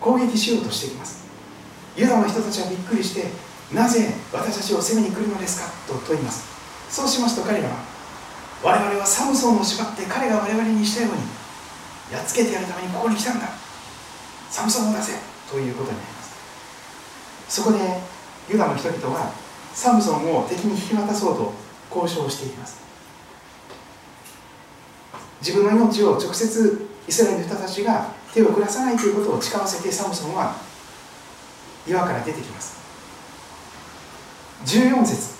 [0.00, 1.26] 攻撃しようとしてきます。
[1.96, 3.24] ユダの人たちはびっくりして
[3.74, 5.92] なぜ私たちを攻めに来るのですか？
[5.92, 6.46] と問います。
[6.90, 7.76] そうしますと彼らは
[8.62, 11.22] 我々はサムソンを縛って彼が我々にしたように
[12.12, 13.48] やっつけてやるためにここに来たんだ。
[14.50, 15.12] サムソンを出せ
[15.50, 16.36] ということになります。
[17.48, 17.78] そこで
[18.48, 19.32] ユダの人々は
[19.78, 21.52] サムソンを敵に引き渡そうと
[21.94, 22.80] 交渉していきます。
[25.40, 30.56] 自分の命を直接イスラエルの人たちが手を下さないということを誓わせてサムソンは
[31.86, 32.76] 岩から出てきます。
[34.66, 35.38] 14節。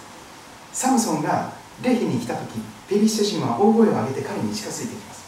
[0.72, 1.50] サムソンが
[1.82, 5.24] レヒに来た時ペリシテ人は大声を上げて彼に近づいてきます。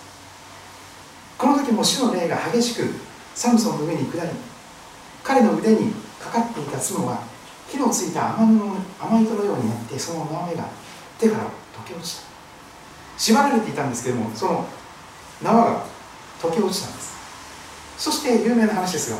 [1.36, 2.84] この時も主の霊が激しく
[3.34, 4.30] サムソンの上に下り
[5.24, 7.28] 彼の腕にかかっていた角は
[7.70, 8.60] 火のついた雨
[9.00, 10.64] 雨糸のようになってその縄目が
[11.18, 11.48] 手から溶
[11.86, 12.22] け落ちた。
[13.16, 14.66] 縛られていたんですけどもその
[15.42, 15.84] 縄が
[16.42, 17.14] 溶け落ちたんです。
[17.96, 19.18] そして有名な話ですが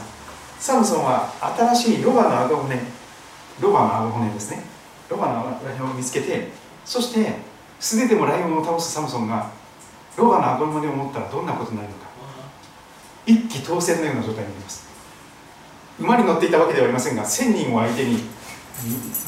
[0.59, 1.33] サムソンは
[1.73, 2.81] 新しいロバの顎骨
[3.61, 4.65] ロバの顎骨ですね。
[5.09, 6.49] ロバの顎骨を見つけて
[6.85, 7.35] そして
[7.79, 9.51] 素手でもライオンを倒すサムソンが
[10.17, 12.11] ロバの顎骨を持ったらどんなことになるのか。
[13.27, 14.89] 一気当選のような状態になります。
[16.01, 18.25] 馬に乗っていたわけではありませんが1000人を相手に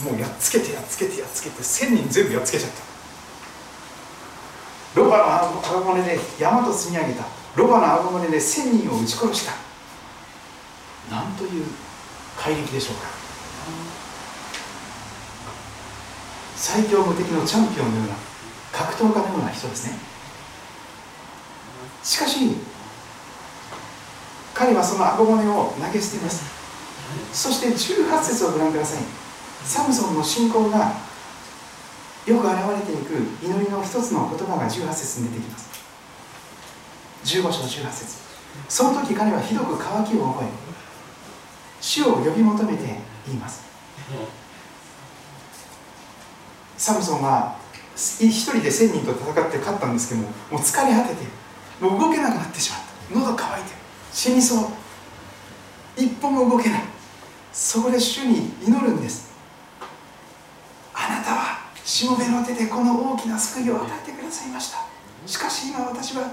[0.05, 2.93] もうやっつけてやっつけてやっつけて1000人全部やっつけちゃった。
[5.01, 7.25] ロバの顎骨で山と積み上げた。
[7.57, 9.53] ロバの顎骨で1000人を撃ち殺した。
[11.15, 11.67] なんという
[12.39, 13.09] 怪力でしょうか。
[16.57, 18.15] 最強無敵のチャンピオンのような
[18.73, 19.99] 格闘家のような人ですね。
[22.03, 22.57] しかし
[24.55, 26.45] 彼はその顎骨を投げ捨てます。
[27.33, 29.22] そして18節をご覧ください。
[29.65, 30.93] サムソンの信仰が
[32.27, 32.57] よく現
[32.87, 35.71] れていく祈りの一つの言葉が18節に出てきます。
[37.25, 38.23] 15章18節。
[38.69, 40.49] その時彼はひどく渇きを覚え
[41.81, 42.85] 主を呼び求めて
[43.27, 43.63] 言います。
[46.77, 47.57] サムソンは
[47.97, 51.25] 一人で1000人と戦って勝ったんですけどももう疲れ果てて
[51.81, 53.19] もう動けなくなってしまった。
[53.19, 53.73] 喉乾いて
[54.13, 54.67] 死にそう。
[55.97, 56.83] 一歩も動けない。
[57.53, 59.32] そこで主に祈るんです。
[61.19, 64.79] なたはしもべの手でこの大きな救いを与えてくださいました。
[65.27, 66.31] しかし今私は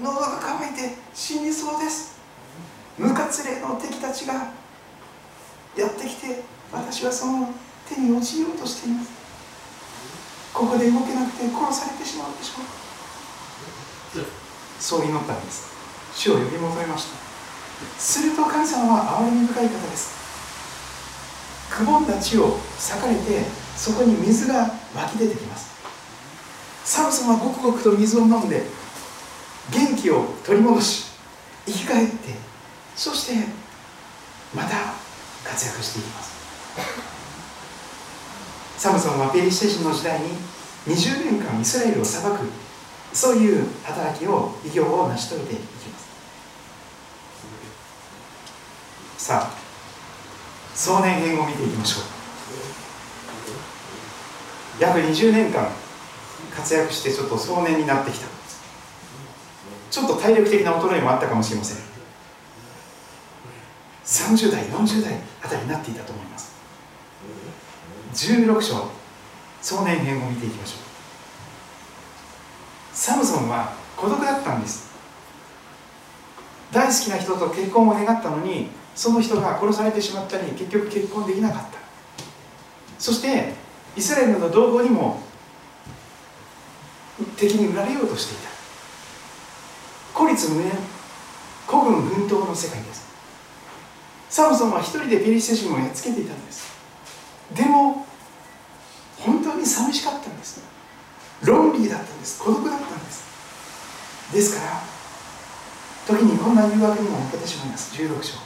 [0.00, 2.16] 喉が渇いて死にそうです。
[2.98, 4.34] 無活霊の敵たちが
[5.76, 6.42] やってきて
[6.72, 7.52] 私はその
[7.88, 9.10] 手に落ちようとしています。
[10.52, 12.62] ここで動けなくて殺されてしまうでしょ
[14.22, 14.24] う。
[14.80, 15.66] そう祈ったんです。
[16.14, 17.26] 主を呼び求めました。
[17.98, 20.15] すると神様は憐れみ深い方です
[21.70, 23.44] くぼんだ地を裂かれて
[23.76, 25.74] そこに水が湧き出てきます。
[26.84, 28.62] サムソンはごくごくと水を飲んで
[29.70, 31.06] 元気を取り戻し
[31.66, 32.14] 生き返って
[32.94, 33.34] そして
[34.54, 34.94] また
[35.44, 36.36] 活躍していきます。
[38.78, 40.28] サムソンはペリシテ人の時代に
[40.86, 42.38] 20年間イスラエルを裁く
[43.12, 46.06] そういう働きを偉業を成し遂げていきます。
[49.18, 49.65] さあ
[50.76, 52.02] 壮年編を見ていきましょう。
[54.78, 55.70] 約20年間
[56.54, 58.26] 活躍してちょっと壮年になってきた。
[59.90, 61.78] ちょっと体力的な衰えもあったかもしれません。
[64.04, 66.54] 30代40代あたりになっていたと思います。
[68.12, 68.90] 16章
[69.62, 70.78] 壮年編を見ていきましょう。
[72.92, 74.90] サムソンは孤独だったんです。
[76.70, 81.78] 大好きな人と結婚を願ったのにその人が殺されてしまったり結局結婚できなかった。
[82.98, 83.52] そして
[83.94, 85.20] イスラエルの同胞にも
[87.36, 88.48] 敵に売られようとしていた。
[90.14, 90.70] 孤立無縁
[91.66, 93.06] 孤軍奮闘の世界です。
[94.30, 96.72] サムソンは一人でペリシテ人をやっつけていたんです。
[97.54, 98.06] でも
[99.18, 100.62] 本当に寂しかったんです。
[101.42, 102.42] ロンリーだったんです。
[102.42, 103.24] 孤独だったんです。
[104.32, 104.82] ですから
[106.06, 107.94] 時にこんな誘惑にも負けてしまいます。
[107.94, 108.45] 16章。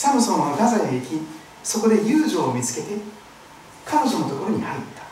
[0.00, 1.20] サムソンはガザへ行き
[1.62, 2.96] そこで遊女を見つけて
[3.84, 5.02] 彼女のところに入った。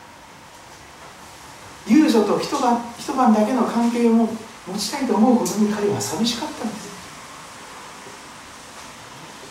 [1.93, 4.29] 遊女と一晩一晩だけの関係を持
[4.79, 6.89] ちたいと思うことに彼は寂しかったんです。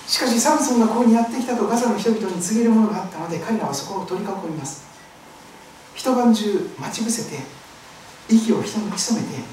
[0.08, 4.88] しかしサムソンがここにやってきたとガザの人々に告げるものがあったので彼らはそこを取り囲みます。
[5.94, 7.44] 一晩中待ち伏せて
[8.28, 9.44] 息を人に潜めて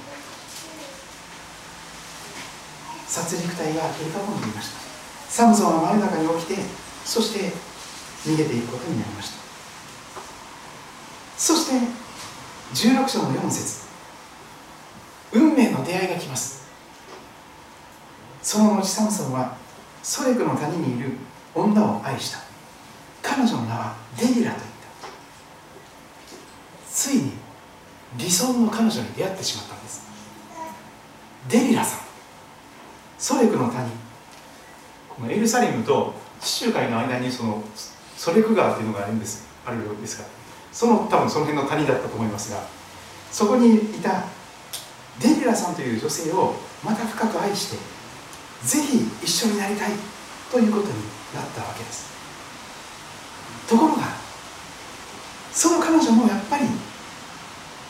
[3.07, 4.84] 殺戮隊が取り囲んでいました。
[5.35, 6.63] サムソンは真夜中に起きて
[7.05, 7.51] そして
[8.25, 9.43] 逃げていくことになりました。
[11.37, 11.73] そして
[12.73, 13.83] 16章の4節。
[15.33, 16.69] 運命の出会いが来ます。
[18.45, 19.57] その後サムソンは
[20.05, 21.15] ソレクの谷にいる
[21.53, 22.39] 女を愛した。
[23.21, 24.71] 彼女の名はデリラと言っ
[25.03, 25.09] た。
[26.93, 27.33] ついに
[28.17, 30.03] 理想の彼女に出会ってしまったんです。
[31.49, 32.01] デリラさん。
[33.19, 34.04] ソレクの谷。
[35.17, 37.63] このエルサレムと地中海の間にその
[38.17, 39.47] ソレク川っていうのがあるんです。
[39.67, 40.25] あるようですが
[40.73, 42.85] その多分その辺の谷だったと思いますが。
[43.35, 44.27] そこにいた
[45.19, 46.55] デリラさんという女性を
[46.85, 47.79] また深く愛して
[48.63, 49.91] ぜひ一緒になりたい
[50.53, 50.93] ということに
[51.35, 52.15] なったわけです。
[53.69, 54.03] ところが
[55.53, 56.65] その彼女もやっぱり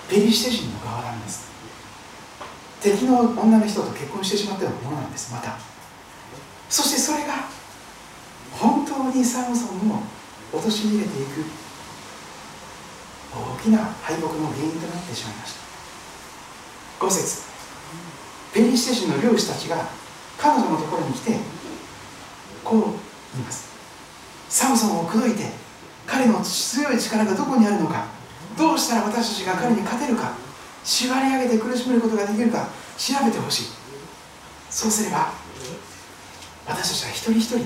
[0.09, 1.53] ペリシテ人の側なんです。
[2.81, 5.59] 敵の女の人と結婚してしまったようなものなんですまた。
[6.69, 7.49] そしてそれが
[8.53, 10.03] 本当にサムソンを
[10.53, 11.45] 陥れていく
[13.33, 17.05] 大きな敗北の原因となってしまいました。
[17.05, 17.43] 5節
[18.53, 19.89] ペリシテ人の漁師たちが
[20.39, 21.39] 彼女のところに来て
[22.63, 22.81] こう
[23.35, 23.69] 言います。
[24.49, 25.51] サムソンを口説いて
[26.07, 28.07] 彼の強い力がどこにあるのか
[28.57, 30.33] どうしたら私たちが彼に勝てるか
[30.85, 33.65] 縛り上げて苦しめることができるか調べてほしい。
[34.71, 35.33] そうすれば
[36.67, 37.59] 私たちは一人一人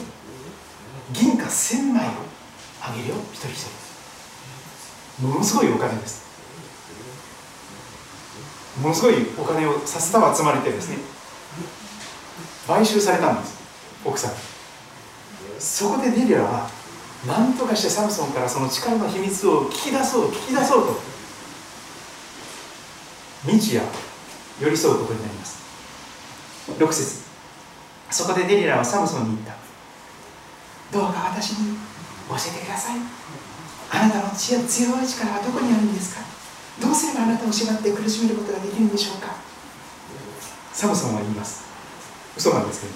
[1.12, 2.10] 銀貨1000枚を
[2.82, 3.14] あげるよ。
[3.32, 3.66] 一人一
[5.20, 5.26] 人。
[5.26, 6.26] ものすごいお金です。
[8.80, 10.98] ものすごいお金をさせた集まれてですね
[12.66, 13.58] 買収されたんです
[14.04, 14.32] 奥さん。
[15.58, 16.70] そこでデリラは
[17.26, 21.00] 何とかしてサムソンからその力の秘密を聞き出そう聞き出そうと
[23.44, 23.84] 日夜
[24.60, 25.58] 寄り添うことになります。
[26.78, 27.27] 6節。
[28.10, 29.54] そこでデリラはサムソンに言った。
[30.92, 31.76] どうか私に
[32.28, 32.98] 教えてください。
[33.90, 34.62] あなたの強い
[35.06, 36.22] 力はどこにあるんですか。
[36.80, 39.34] どうすればあなたを縛って苦しめることができるんでしょうか。
[40.72, 41.64] サムソンは言います。
[42.36, 42.92] 嘘なんですけど。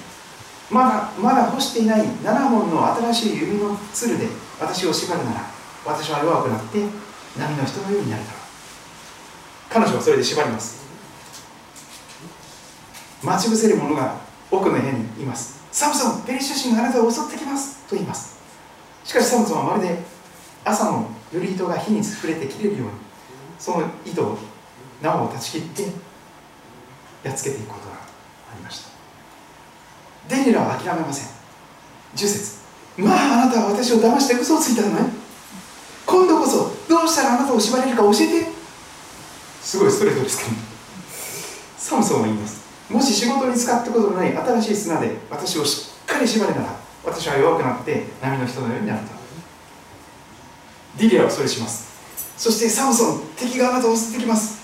[0.71, 5.41] まだまだ干していない7本の新しい指のつるで私を縛るなら
[5.85, 6.79] 私は弱くなって
[7.37, 8.41] 波の人のようになるだろう。
[9.69, 10.83] 彼女はそれで縛ります。
[13.23, 14.22] 待ち伏せる者が
[14.53, 15.63] 奥の部屋にいます。
[15.73, 18.39] サムソンペリシテ人があなたを襲ってきますと言います。
[19.03, 19.99] しかしサムソンはまるで
[20.65, 22.91] 朝の頼糸が火に触れて切れるように
[23.59, 24.39] その糸を
[25.01, 25.83] 縄を断ち切って
[27.25, 27.99] やっつけていくことがあ
[28.55, 28.91] りました。
[30.29, 31.29] デリラは諦めません。
[32.15, 32.61] 10節
[32.99, 35.11] まああなたは私を騙して嘘をついたのね。
[36.05, 38.53] 今度こそどうしたらあなたを縛れるか教えて。
[39.63, 40.51] すごいストレートですけど
[41.79, 42.62] サムソンは言います。
[42.93, 49.23] もし仕事に使ったことのない新しい砂で私をしっかり縛るなら私は弱くなって波の人のようになると。
[50.99, 51.91] ディリアはそれします。
[52.37, 54.61] そしてサムソン敵があなたを襲ってきます。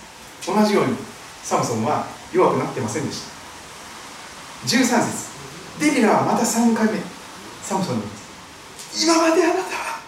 [0.46, 0.96] 同じように
[1.42, 4.66] サムソンは弱くなってませんでした。
[4.66, 5.28] 13節。
[5.80, 7.18] デリラはまた3回目。
[7.62, 8.02] サムソンに
[8.96, 10.00] 今まであなたは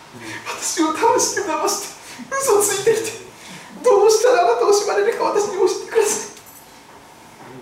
[0.56, 2.00] 私を騙して騙して
[2.32, 3.30] 嘘ついてきて
[3.84, 6.29] どうしたらあなたを縛れるか私に教えてください。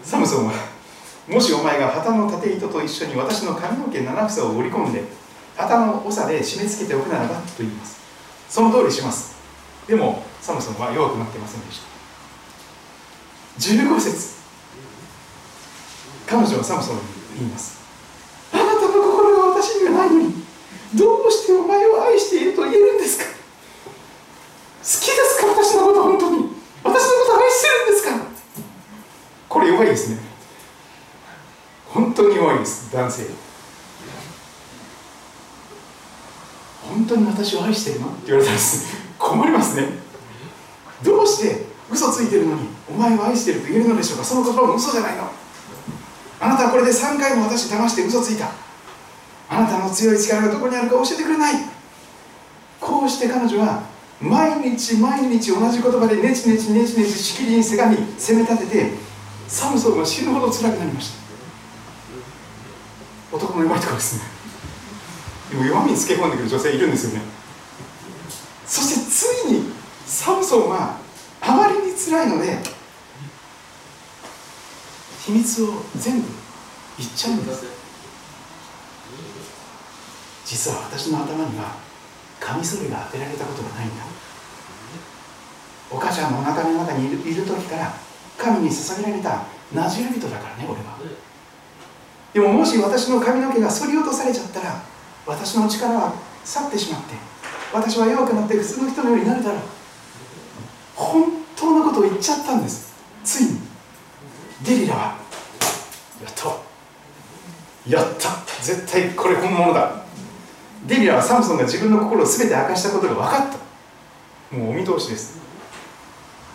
[0.09, 0.54] サムソンは
[1.28, 5.04] もしお前が旗の縦糸と一緒に私の髪の毛七房を織り込んで
[5.54, 8.00] 旗の長で締め付けておくならばと言います。
[8.48, 9.36] その通りします。
[9.86, 11.82] でもサムソンは弱くなってませんでし
[13.59, 13.84] た。
[13.84, 14.38] 15節。
[16.26, 17.02] 彼女はサムソンに
[17.40, 17.78] 言います。
[18.54, 20.32] あなたの心が私にはないのに
[20.94, 23.24] どうしてお前を愛していると言えるんですか？
[23.26, 23.30] 好
[24.80, 25.48] きですか？
[25.48, 26.48] 私のこと本当に。
[26.82, 26.96] 私のこ
[27.26, 28.28] と愛してるんですか？
[29.49, 30.18] これ弱いですね。
[31.88, 33.24] 本当に弱いです男性
[36.82, 38.09] 本当に私を愛してるの？
[38.09, 38.59] って言われたら
[39.18, 39.88] 困りますね。
[41.03, 44.24] どうして嘘ついてるのにお前を愛してると言えるのでしょうか？
[44.24, 45.30] その言葉も嘘じゃないの。
[46.40, 48.51] あなたはこれで3回も私騙して嘘ついた。
[49.51, 51.55] あなたの強い力がどこにあるか教えてくれない。
[52.80, 53.82] こうして彼女は
[54.20, 58.90] 毎日毎日同じ言葉でネチネチネチネチしきりにせがみ責め立てて
[59.49, 61.18] サムソンが死ぬほど辛くなりました。
[63.36, 64.22] 男の弱いところですね。
[65.51, 67.24] でも弱みにつけ込んでくる女性いるんですよね。
[68.66, 69.72] そしてついに
[70.07, 70.99] サムソンは
[71.40, 72.59] あまりに辛いので
[75.24, 76.28] 秘密を全部
[76.99, 77.64] 言っちゃうんです。
[80.44, 81.76] 実は私の頭には
[82.40, 84.05] カミソリが当てられたことがないんだ。
[85.90, 88.07] お母ちゃんのお腹の中にいるいる時から
[88.39, 89.43] 神に捧げられた
[89.74, 90.97] ナジル人だからね俺は。
[92.32, 94.80] でももし私の髪の毛が剃り落とされちゃったら
[95.26, 96.12] 私の力は
[96.45, 97.14] 去ってしまって
[97.72, 99.61] 私は弱くなって普通の人のようになるだろう
[100.95, 101.24] 本
[101.57, 102.93] 当のことを言っちゃったんです。
[103.24, 103.61] ついに。
[104.64, 105.16] デリラは。
[106.22, 106.49] やった
[107.89, 108.30] やった。
[108.62, 110.05] 絶対これ本物だ。
[110.86, 113.47] デリラはサムソンが自分の心を全て明かしたことが分かっ
[114.51, 114.57] た。
[114.57, 115.38] もうお見通しです。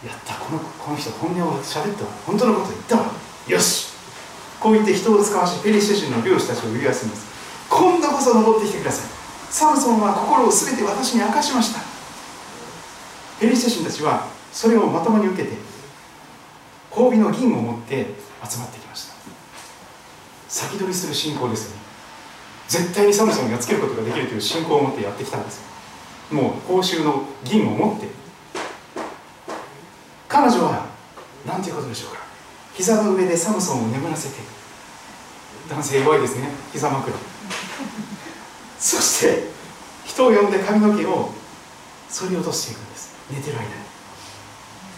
[0.05, 3.11] やったこのこの人本音を喋った本当のこと言ったわ。
[3.47, 3.93] よし。
[4.59, 7.25] こう言って人を使わしペリシテ人の漁師たちを呼び出すんです。
[7.69, 9.09] 今度こそ登ってきてください。
[9.49, 11.81] サムソンは心を全て私に明かしました。
[13.39, 15.57] ペリシテ人たちはそれをまともに受けて
[16.91, 18.07] 褒美の銀を持って
[18.47, 19.13] 集まってきました。
[20.49, 21.83] 先取りする信仰ですよね。
[22.67, 25.61] 絶対にサムソンがつけることができるという信仰を持ってやってきたんです
[26.31, 28.07] もう報酬の銀を持って
[30.33, 30.87] 彼女は
[31.45, 32.23] 何ていうことでしょうか。
[32.73, 34.41] 膝の上でサムソンを眠らせて。
[35.69, 36.49] 男性弱いですね。
[36.71, 37.13] 膝枕。
[38.79, 39.43] そして
[40.05, 41.29] 人を呼んで髪の毛を
[42.09, 43.13] 剃り落としていくんです。
[43.31, 43.69] 寝てる間に。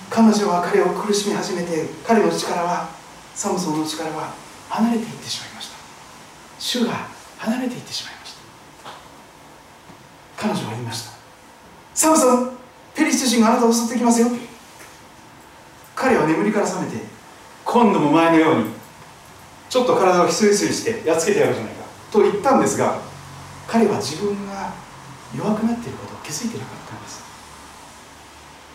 [0.10, 2.88] 彼女は彼を苦しみ始めて彼の力は
[3.36, 4.34] サムソンの力は
[4.70, 5.76] 離れていってしまいました。
[6.60, 7.08] 主が
[7.40, 8.40] 離れていってしまいました。
[10.48, 11.12] 彼女は言いました
[11.94, 12.58] サムソン
[12.96, 14.28] ペリシテ人があなたを襲ってきますよ。
[15.96, 16.98] 彼は眠りから覚めて
[17.64, 18.66] 今度も前のように
[19.70, 23.00] ちょっと体をひすりすりしてやっつけてやるじゃないかと言ったんですが
[23.68, 24.74] 彼は自分が
[25.36, 27.24] 弱くなっていることを気づいてなかったんです。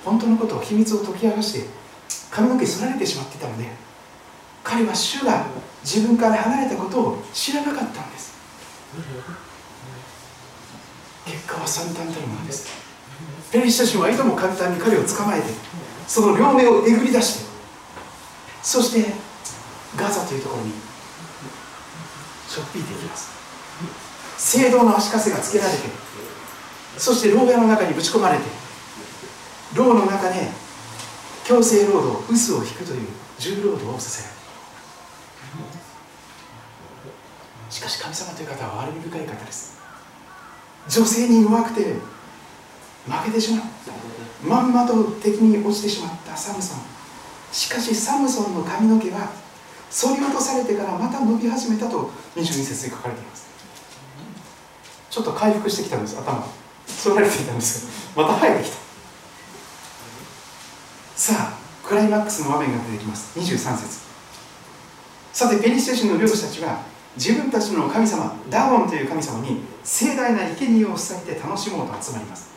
[0.05, 1.69] 本当のことを秘密を解き明かして
[2.31, 3.69] 髪の毛剃られてしまっていたので
[4.65, 5.47] 彼は主が
[5.85, 8.35] 自分から離れたことを知らなかったんです。
[11.27, 12.69] 結果は惨憺たるものです。
[13.53, 15.47] ペリシタ人はいとも簡単に彼を捕まえて
[16.11, 17.51] その両目をえぐり出して
[18.65, 19.13] そして
[19.97, 23.31] ガザというところにしょっぴいていきます。
[24.37, 25.79] 聖堂の足かせがつけられて
[26.99, 28.43] そして牢屋の中にぶち込まれて
[29.77, 30.49] 牢の中で
[31.45, 33.09] 強制労働渦を引くという
[33.39, 34.31] 重労働をさせる。
[37.71, 39.79] しかし神様という方は悪み深い方です。
[40.89, 41.95] 女性に弱くて
[43.07, 43.70] 負けてしまう。
[44.43, 46.79] まんまと敵に落ちてしまったサムソン。
[47.53, 49.31] しかしサムソンの髪の毛は
[49.91, 53.49] 剃り落とされてからまた伸び始めたと22節に書かれています。
[55.11, 56.47] ちょっと回復してきたんです頭。
[56.87, 58.77] 剃られていたんですけどまた生えてきた。
[61.17, 63.39] さあクライマックスの場面が出てきます。
[63.39, 64.01] 23節。
[65.33, 66.83] さてペリシテ人の漁師たちは
[67.17, 72.50] 自分たちの神様ダゴンという神様に盛大な生贄を捧げて楽しもうと集まります。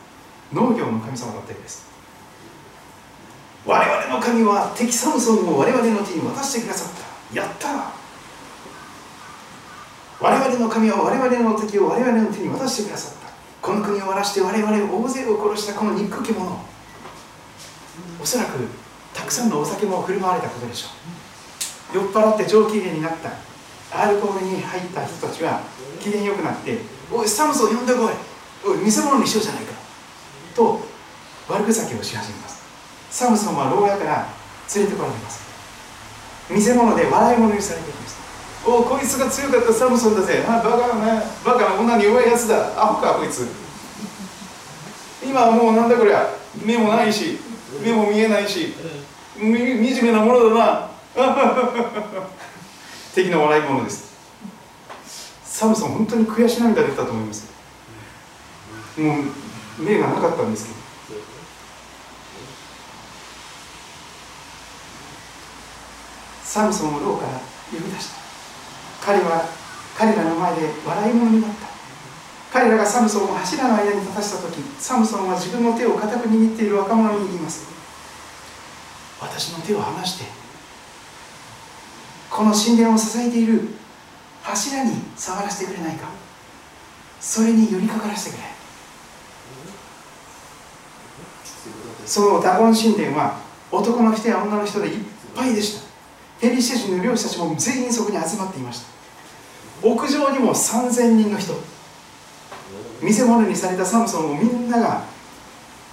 [0.51, 1.85] 農業の神様だったようです。
[3.65, 6.93] 我々の神は敵サムソンを我々の手に渡してくださっ
[7.31, 7.35] た。
[7.35, 7.91] やった。
[10.19, 13.33] 我々の神は我々の敵を我々の手に渡してくださった。
[13.61, 16.59] この国を荒らして我々大勢を殺したこの憎き者。
[18.21, 18.57] おそらく
[19.13, 20.87] たくさんのお酒も振る舞われたことでしょ
[21.93, 21.97] う。
[21.97, 23.31] 酔っ払って上機嫌になった。
[23.95, 25.61] アルコールに入った人たちは
[26.01, 26.79] 機嫌よくなって
[27.13, 28.09] 「おいサムソン呼んでこい。
[28.65, 29.72] おい見せ物にしようじゃないか。
[30.55, 30.81] と
[31.49, 32.63] 悪ふざけをし始めます。
[33.11, 34.27] サムソンは牢屋から
[34.75, 35.43] 連れてこられます。
[36.49, 38.17] 見せ物で笑い物にされています
[38.65, 39.73] おおこいつが強かった。
[39.73, 40.43] サムソンだぜ。
[40.47, 42.81] あバカなねバカな女に弱いやつだ。
[42.81, 43.47] アホかこいつ。
[45.23, 46.27] 今はもうなんだこりゃ。
[46.63, 47.39] 目もないし
[47.83, 48.75] 目も見えないし
[49.35, 49.57] み
[49.91, 50.89] 惨めなものだな。
[53.15, 54.13] 敵の笑い物です。
[55.43, 57.45] サムソン本当に悔し涙出たと思います。
[58.97, 59.23] もう
[59.79, 60.83] 目がなかったんですけど。
[66.43, 67.39] サムソンを牢から
[67.71, 68.15] 呼び出した。
[69.03, 69.43] 彼は
[69.97, 71.67] 彼らの前で笑い物になった。
[72.53, 77.65] 彼らがサムソンを柱の間に立たせた時サムソンは自分の手を固く握っている若者に言います。
[79.19, 80.25] 私の手を離して
[82.29, 83.69] この神殿を支えている
[84.43, 86.07] 柱に触らせてくれないか。
[87.19, 88.52] それに寄りかからせてくれ。
[92.05, 93.39] そのダゴン神殿は
[93.71, 95.03] 男の人や女の人でいっ
[95.35, 95.83] ぱいでした。
[96.41, 99.87] ペリシテ人の漁師たちも全員そこに集まっていました。
[99.87, 101.53] 屋上にも3000人の人。
[103.01, 105.03] 見せ物にされたサムソンをみんなが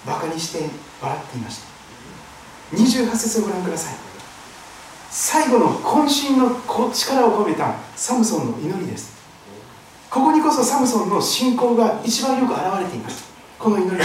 [0.06, 0.68] バカにして
[1.00, 2.76] 笑っていました。
[2.76, 3.94] 28節をご覧ください。
[5.10, 6.60] 最後の渾身の
[6.92, 9.20] 力を込めたサムソンの祈りです。
[10.10, 14.04] ここにこそサムソンの信仰が一番よく表れていますこの祈りの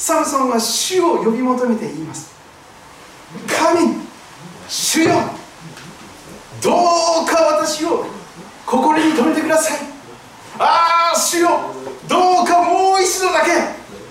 [0.00, 2.32] サムソンは主を呼び求めて言います。
[3.46, 3.96] 神
[4.66, 5.10] 主よ。
[6.62, 8.06] どうか私を
[8.64, 9.78] 心に留めてください。
[10.58, 11.50] ああ主よ。
[12.08, 13.50] どうかもう一度だけ。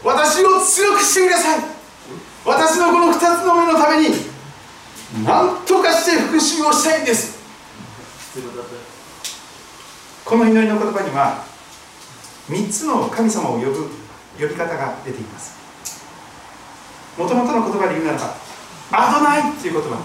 [0.03, 1.59] 私を強くしてください。
[2.45, 4.15] 私のこの2つの目のために
[5.25, 7.39] 何とかして復讐をしたいんです。
[10.23, 11.43] この祈りの言葉には
[12.47, 13.89] 3つの神様を呼ぶ
[14.39, 15.58] 呼び方が出ています。
[17.17, 18.35] もともとの言葉で言うならば
[18.91, 19.97] アドナイっていう言葉。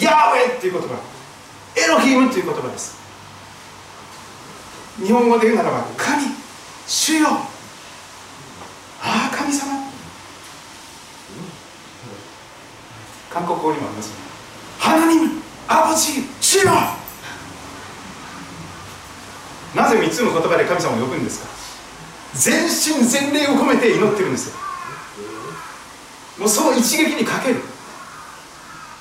[0.00, 0.88] ヤーウェっていう言葉。
[1.76, 2.96] エロヒムという言葉です。
[5.02, 6.26] 日本語で言うならば神
[6.86, 7.28] 主よ。
[9.02, 9.90] ああ神様。
[13.30, 14.14] 韓国語にもありますね。
[14.78, 16.70] 花にアボジ主よ。
[19.74, 21.48] なぜ3つの言葉で神様を呼ぶんですか？
[22.34, 24.56] 全身全霊を込めて祈ってるんですよ。
[26.42, 27.60] もうその一撃にかける。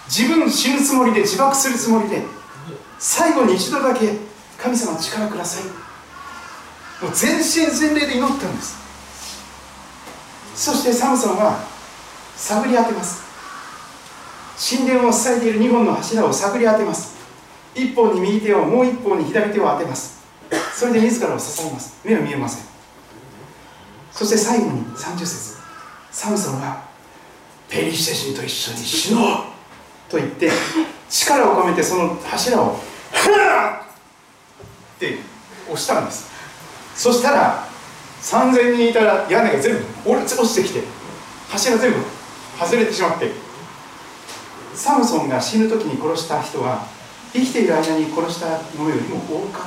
[0.08, 2.22] 自分死ぬつもりで自爆するつもりで
[3.00, 4.14] 最後に一度だけ
[4.60, 5.64] 神様力ください。
[7.04, 8.78] もう全身全霊で祈ったんです。
[10.54, 11.66] そしてサムソンは
[12.36, 13.24] 探り当てます。
[14.78, 17.16] 神殿を支えている2本の柱を探り当てます。
[17.74, 20.22] 一本に右手をもう一本に左手を当てます。
[20.76, 22.00] それで自らを支えます。
[22.06, 22.66] 目は見えません。
[24.12, 25.58] そして最後に30節。
[26.12, 26.91] サムソンは
[27.72, 29.26] ペリシテ人と一緒に死のう。
[30.10, 30.52] と言って
[31.10, 32.78] 力を込めてその柱を
[33.14, 35.20] ハッって
[35.66, 36.30] 押したんです。
[36.96, 37.66] そしたら
[38.22, 40.84] 3000人いたら屋根が全部落ちてきて
[41.50, 42.00] 柱全部
[42.60, 43.32] 外れてしまって
[44.76, 46.86] サムソンが死ぬ時に殺した人は
[47.32, 48.48] 生きている間に殺した
[48.78, 49.62] ものよりも多かっ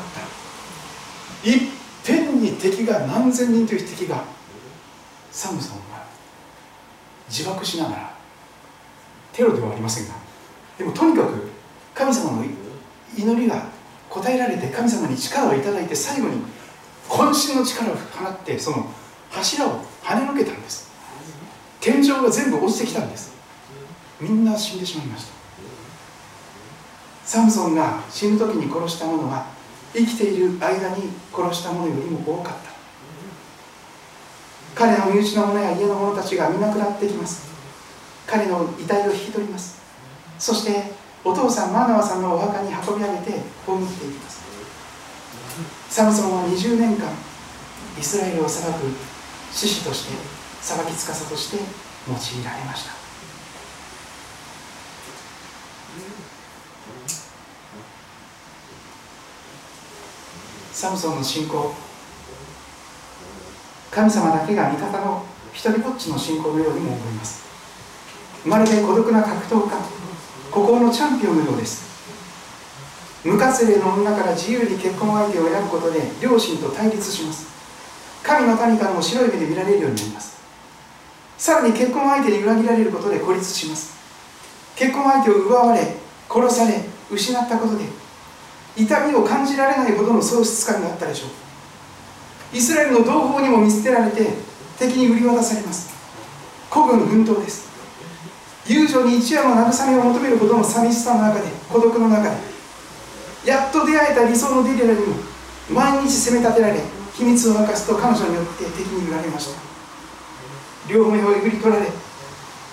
[1.42, 1.48] た。
[1.48, 1.60] いっ
[2.04, 4.24] ぺんに敵が何千人という敵が
[5.32, 5.93] サムソンが
[7.28, 8.14] 自爆しながら
[9.32, 10.14] テロではありませんが
[10.78, 11.50] でもとにかく
[11.94, 12.44] 神様の
[13.16, 13.66] 祈りが
[14.10, 16.42] 応えられて神様に力をいただいて最後に
[17.08, 18.88] 渾身の力を放ってその
[19.30, 20.90] 柱を跳ねのけたんです。
[21.80, 23.34] 天井が全部落ちてきたんです。
[24.20, 25.34] みんな死んでしまいました。
[27.24, 29.46] サムソンが死ぬ時に殺したものは
[29.92, 32.73] 生きている間に殺したものよりも多かった。
[34.74, 37.46] 彼の身内の者や家の者たちが見なくなっていきます。
[38.26, 39.80] 彼の遺体を引き取ります。
[40.38, 40.92] そして
[41.24, 44.44] お父さんマナワさんのお墓に運び上げて葬っていきます。
[45.88, 47.08] サムソンは20年間
[47.98, 48.78] イスラエルを裁く
[49.52, 50.14] 獅子として
[50.60, 51.62] 裁き司として用
[52.42, 52.92] いられました。
[60.72, 61.72] サムソンの信仰
[63.94, 67.44] 神様だけが味方の一人ぼっちの信仰のようにも思います。
[68.44, 69.70] まるで孤独な格闘家
[70.50, 71.84] 孤高のチャンピオンのようです。
[73.24, 77.46] 無活例の女から自由に結婚相手を選ぶことで両親と対立します。
[78.24, 80.38] 神の民からも白い目で見られるようになります。
[81.38, 83.94] さらに結婚相手に裏切られることで孤立します。
[84.74, 85.94] 結婚相手を奪われ
[86.28, 86.80] 殺され
[87.12, 87.84] 失ったことで
[88.76, 91.43] 痛みを感じられないほどの喪失感があったでしょう。
[92.54, 94.28] イスラエルの同胞にも見捨てられて
[94.78, 95.92] 敵に売り渡されます。
[96.70, 97.68] 孤軍奮闘です。
[98.66, 102.36] 友情に一夜の慰めを求めるほどの寂しさの中で孤独の中で
[103.44, 105.16] やっと出会えた理想のデリラにも
[105.68, 106.80] 毎日責め立てられ
[107.14, 109.60] 秘密を明かすと彼女によって敵に売られました。
[110.88, 111.88] 両目をえぐり取られ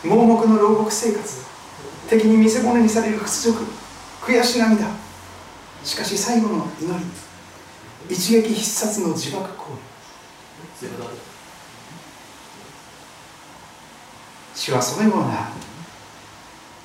[0.04, 1.46] 盲目の牢獄生活
[2.10, 3.66] 敵に見せ物にされる屈辱
[4.22, 4.88] 悔し涙。
[5.84, 7.31] しかし最後の祈り。
[8.12, 9.68] 一撃必殺の自爆行
[10.82, 10.88] 為
[14.54, 15.50] 主はそのような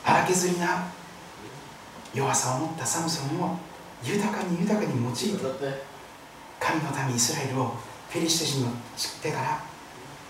[0.05, 0.87] 荒削りな
[2.15, 3.59] 弱さを持ったサムソンを
[4.05, 5.27] 豊かに豊かに用いて
[6.61, 7.75] 神の民イスラエルを
[8.09, 8.71] フェリシテ人の
[9.21, 9.61] 手から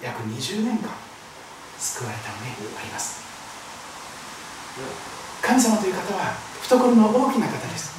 [0.03, 0.89] 約20年間
[1.79, 2.49] 救われたので
[2.81, 3.21] あります。
[5.43, 6.33] 神様という方は
[6.63, 7.95] 懐の大きな方です。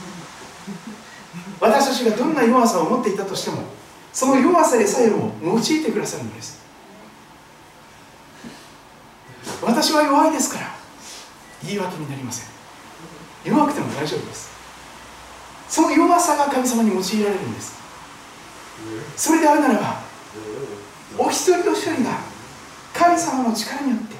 [1.59, 3.63] 私たちがどんな弱さを持っていたとしても
[4.13, 6.65] その弱さでさえも用いてくださるのです。
[9.61, 10.75] 私は弱いですから
[11.63, 12.47] 言い訳になりません。
[13.45, 14.49] 弱くても大丈夫です。
[15.69, 17.75] その弱さが神様に用いられるんです。
[19.15, 20.01] それであるならば
[21.17, 22.19] お一人お一人が
[22.93, 24.15] 神様の力によって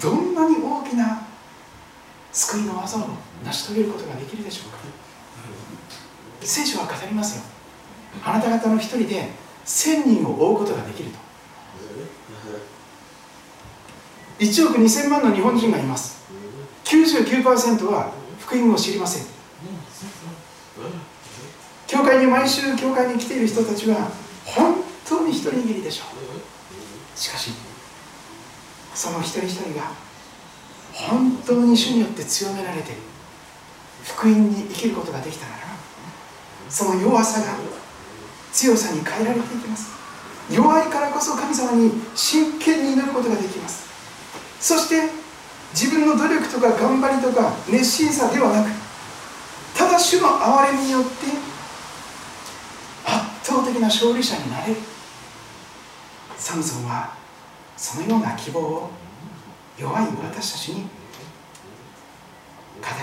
[0.00, 1.26] どんなに大きな
[2.32, 3.08] 救いの技を
[3.44, 4.78] 成し遂げることができるでしょうか。
[6.42, 7.42] 聖書は語りますよ。
[8.24, 9.28] あなた方の一人で
[9.64, 11.18] 1000人を追うことができると。
[14.38, 16.18] 1億2000万の日本人がいます。
[16.84, 19.26] 99%は福音を知りません。
[21.86, 24.10] 教会に毎週教会に来ている人たちは
[24.44, 24.76] 本
[25.08, 27.18] 当に一握りでしょう。
[27.18, 27.50] しかし
[28.94, 29.90] その一人一人が
[30.92, 32.92] 本当に主によって強められて
[34.04, 35.67] 福音に生きることができたなら
[36.68, 37.56] その弱さが
[38.52, 39.90] 強さに変えられていきます。
[40.50, 43.86] 弱いからこそ神様に真剣に祈ることができます。
[44.60, 45.10] そして
[45.72, 48.70] 自分の努力とか頑張りとか熱心さではなく
[49.76, 51.08] ただ主の憐れみによって
[53.04, 54.80] 圧倒的な勝利者になれる。
[56.36, 57.14] サムソンは
[57.76, 58.90] そのような希望を
[59.78, 60.88] 弱い私たちに語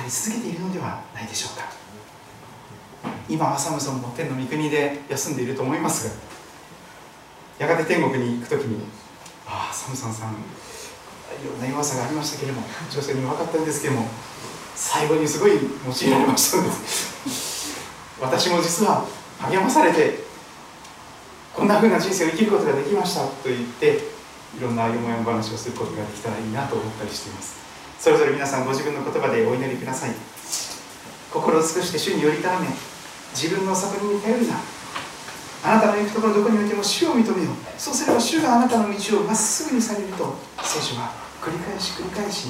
[0.04, 1.66] り続けているのではないでしょうか。
[3.30, 6.08] 今はサムソンも天の御国で休んでいると思います
[7.60, 8.84] がやがて天国に行く時に
[9.48, 10.36] ああサムソンさんい
[11.46, 14.08] ろんな弱さがありましたけれども女性に分かったんですけれども
[14.76, 16.70] 最後にすごい用いられましたので
[18.22, 19.06] 私も実は
[19.40, 20.26] 励まされて
[21.54, 24.00] こんな風な人生を生きることができましたと言って
[24.58, 27.56] いろんなよもやま話をすることができたらいいなと思ったりしています。
[28.00, 30.12] それぞれ皆さんご自分の言葉でお祈りください。
[31.32, 32.68] 心を尽くして主により頼め
[33.36, 34.56] 自分の悟りに頼るな。
[35.66, 37.56] あなたの行くところどこにおいても主を認めよう。
[37.78, 41.12] そうすれば主があなたの道をまっすぐにされると聖書は
[41.42, 42.48] 繰り返し繰り返し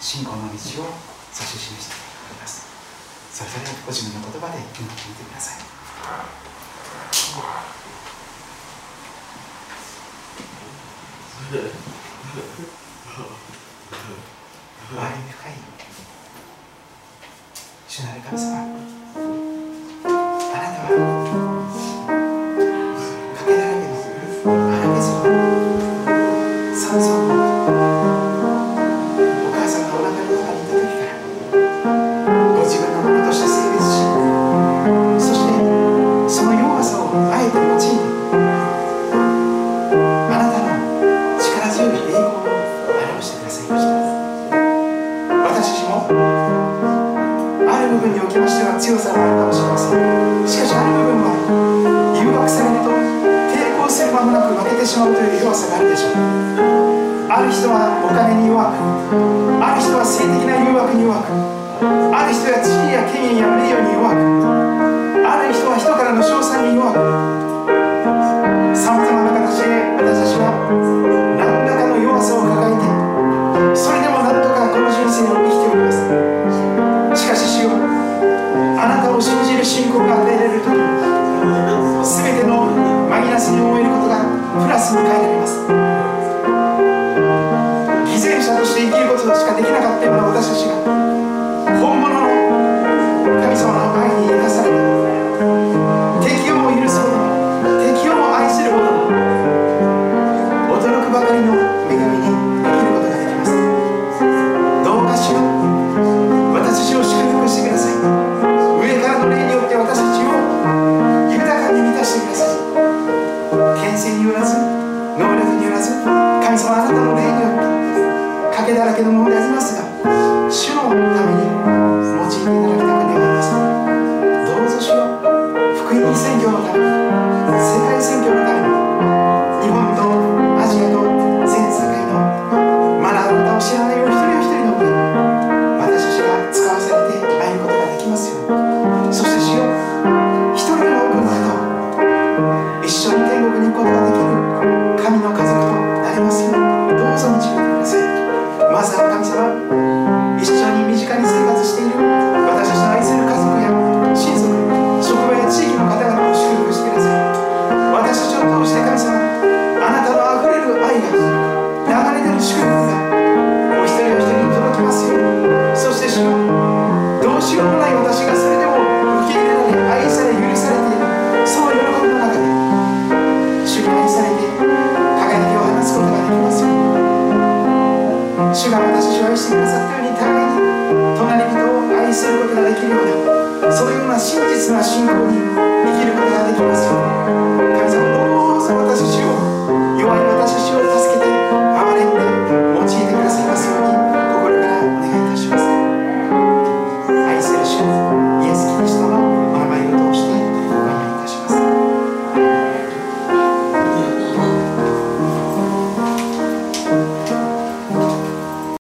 [0.00, 1.94] 信仰の道を指し示して
[2.30, 2.66] おります。
[3.32, 5.62] それぞれご自分の言葉で祈ってみてください。
[14.98, 15.52] 愛深い。
[17.88, 19.39] 主なる神様
[20.92, 21.49] あ
[55.00, 56.12] まうという弱さがあるでしょう
[57.32, 58.76] ある人はお金に弱く
[59.64, 61.32] ある人は性的な誘惑に弱く
[62.12, 64.20] ある人は地位や権威や名誉に弱く
[65.24, 67.39] ある人は人からの称賛に弱く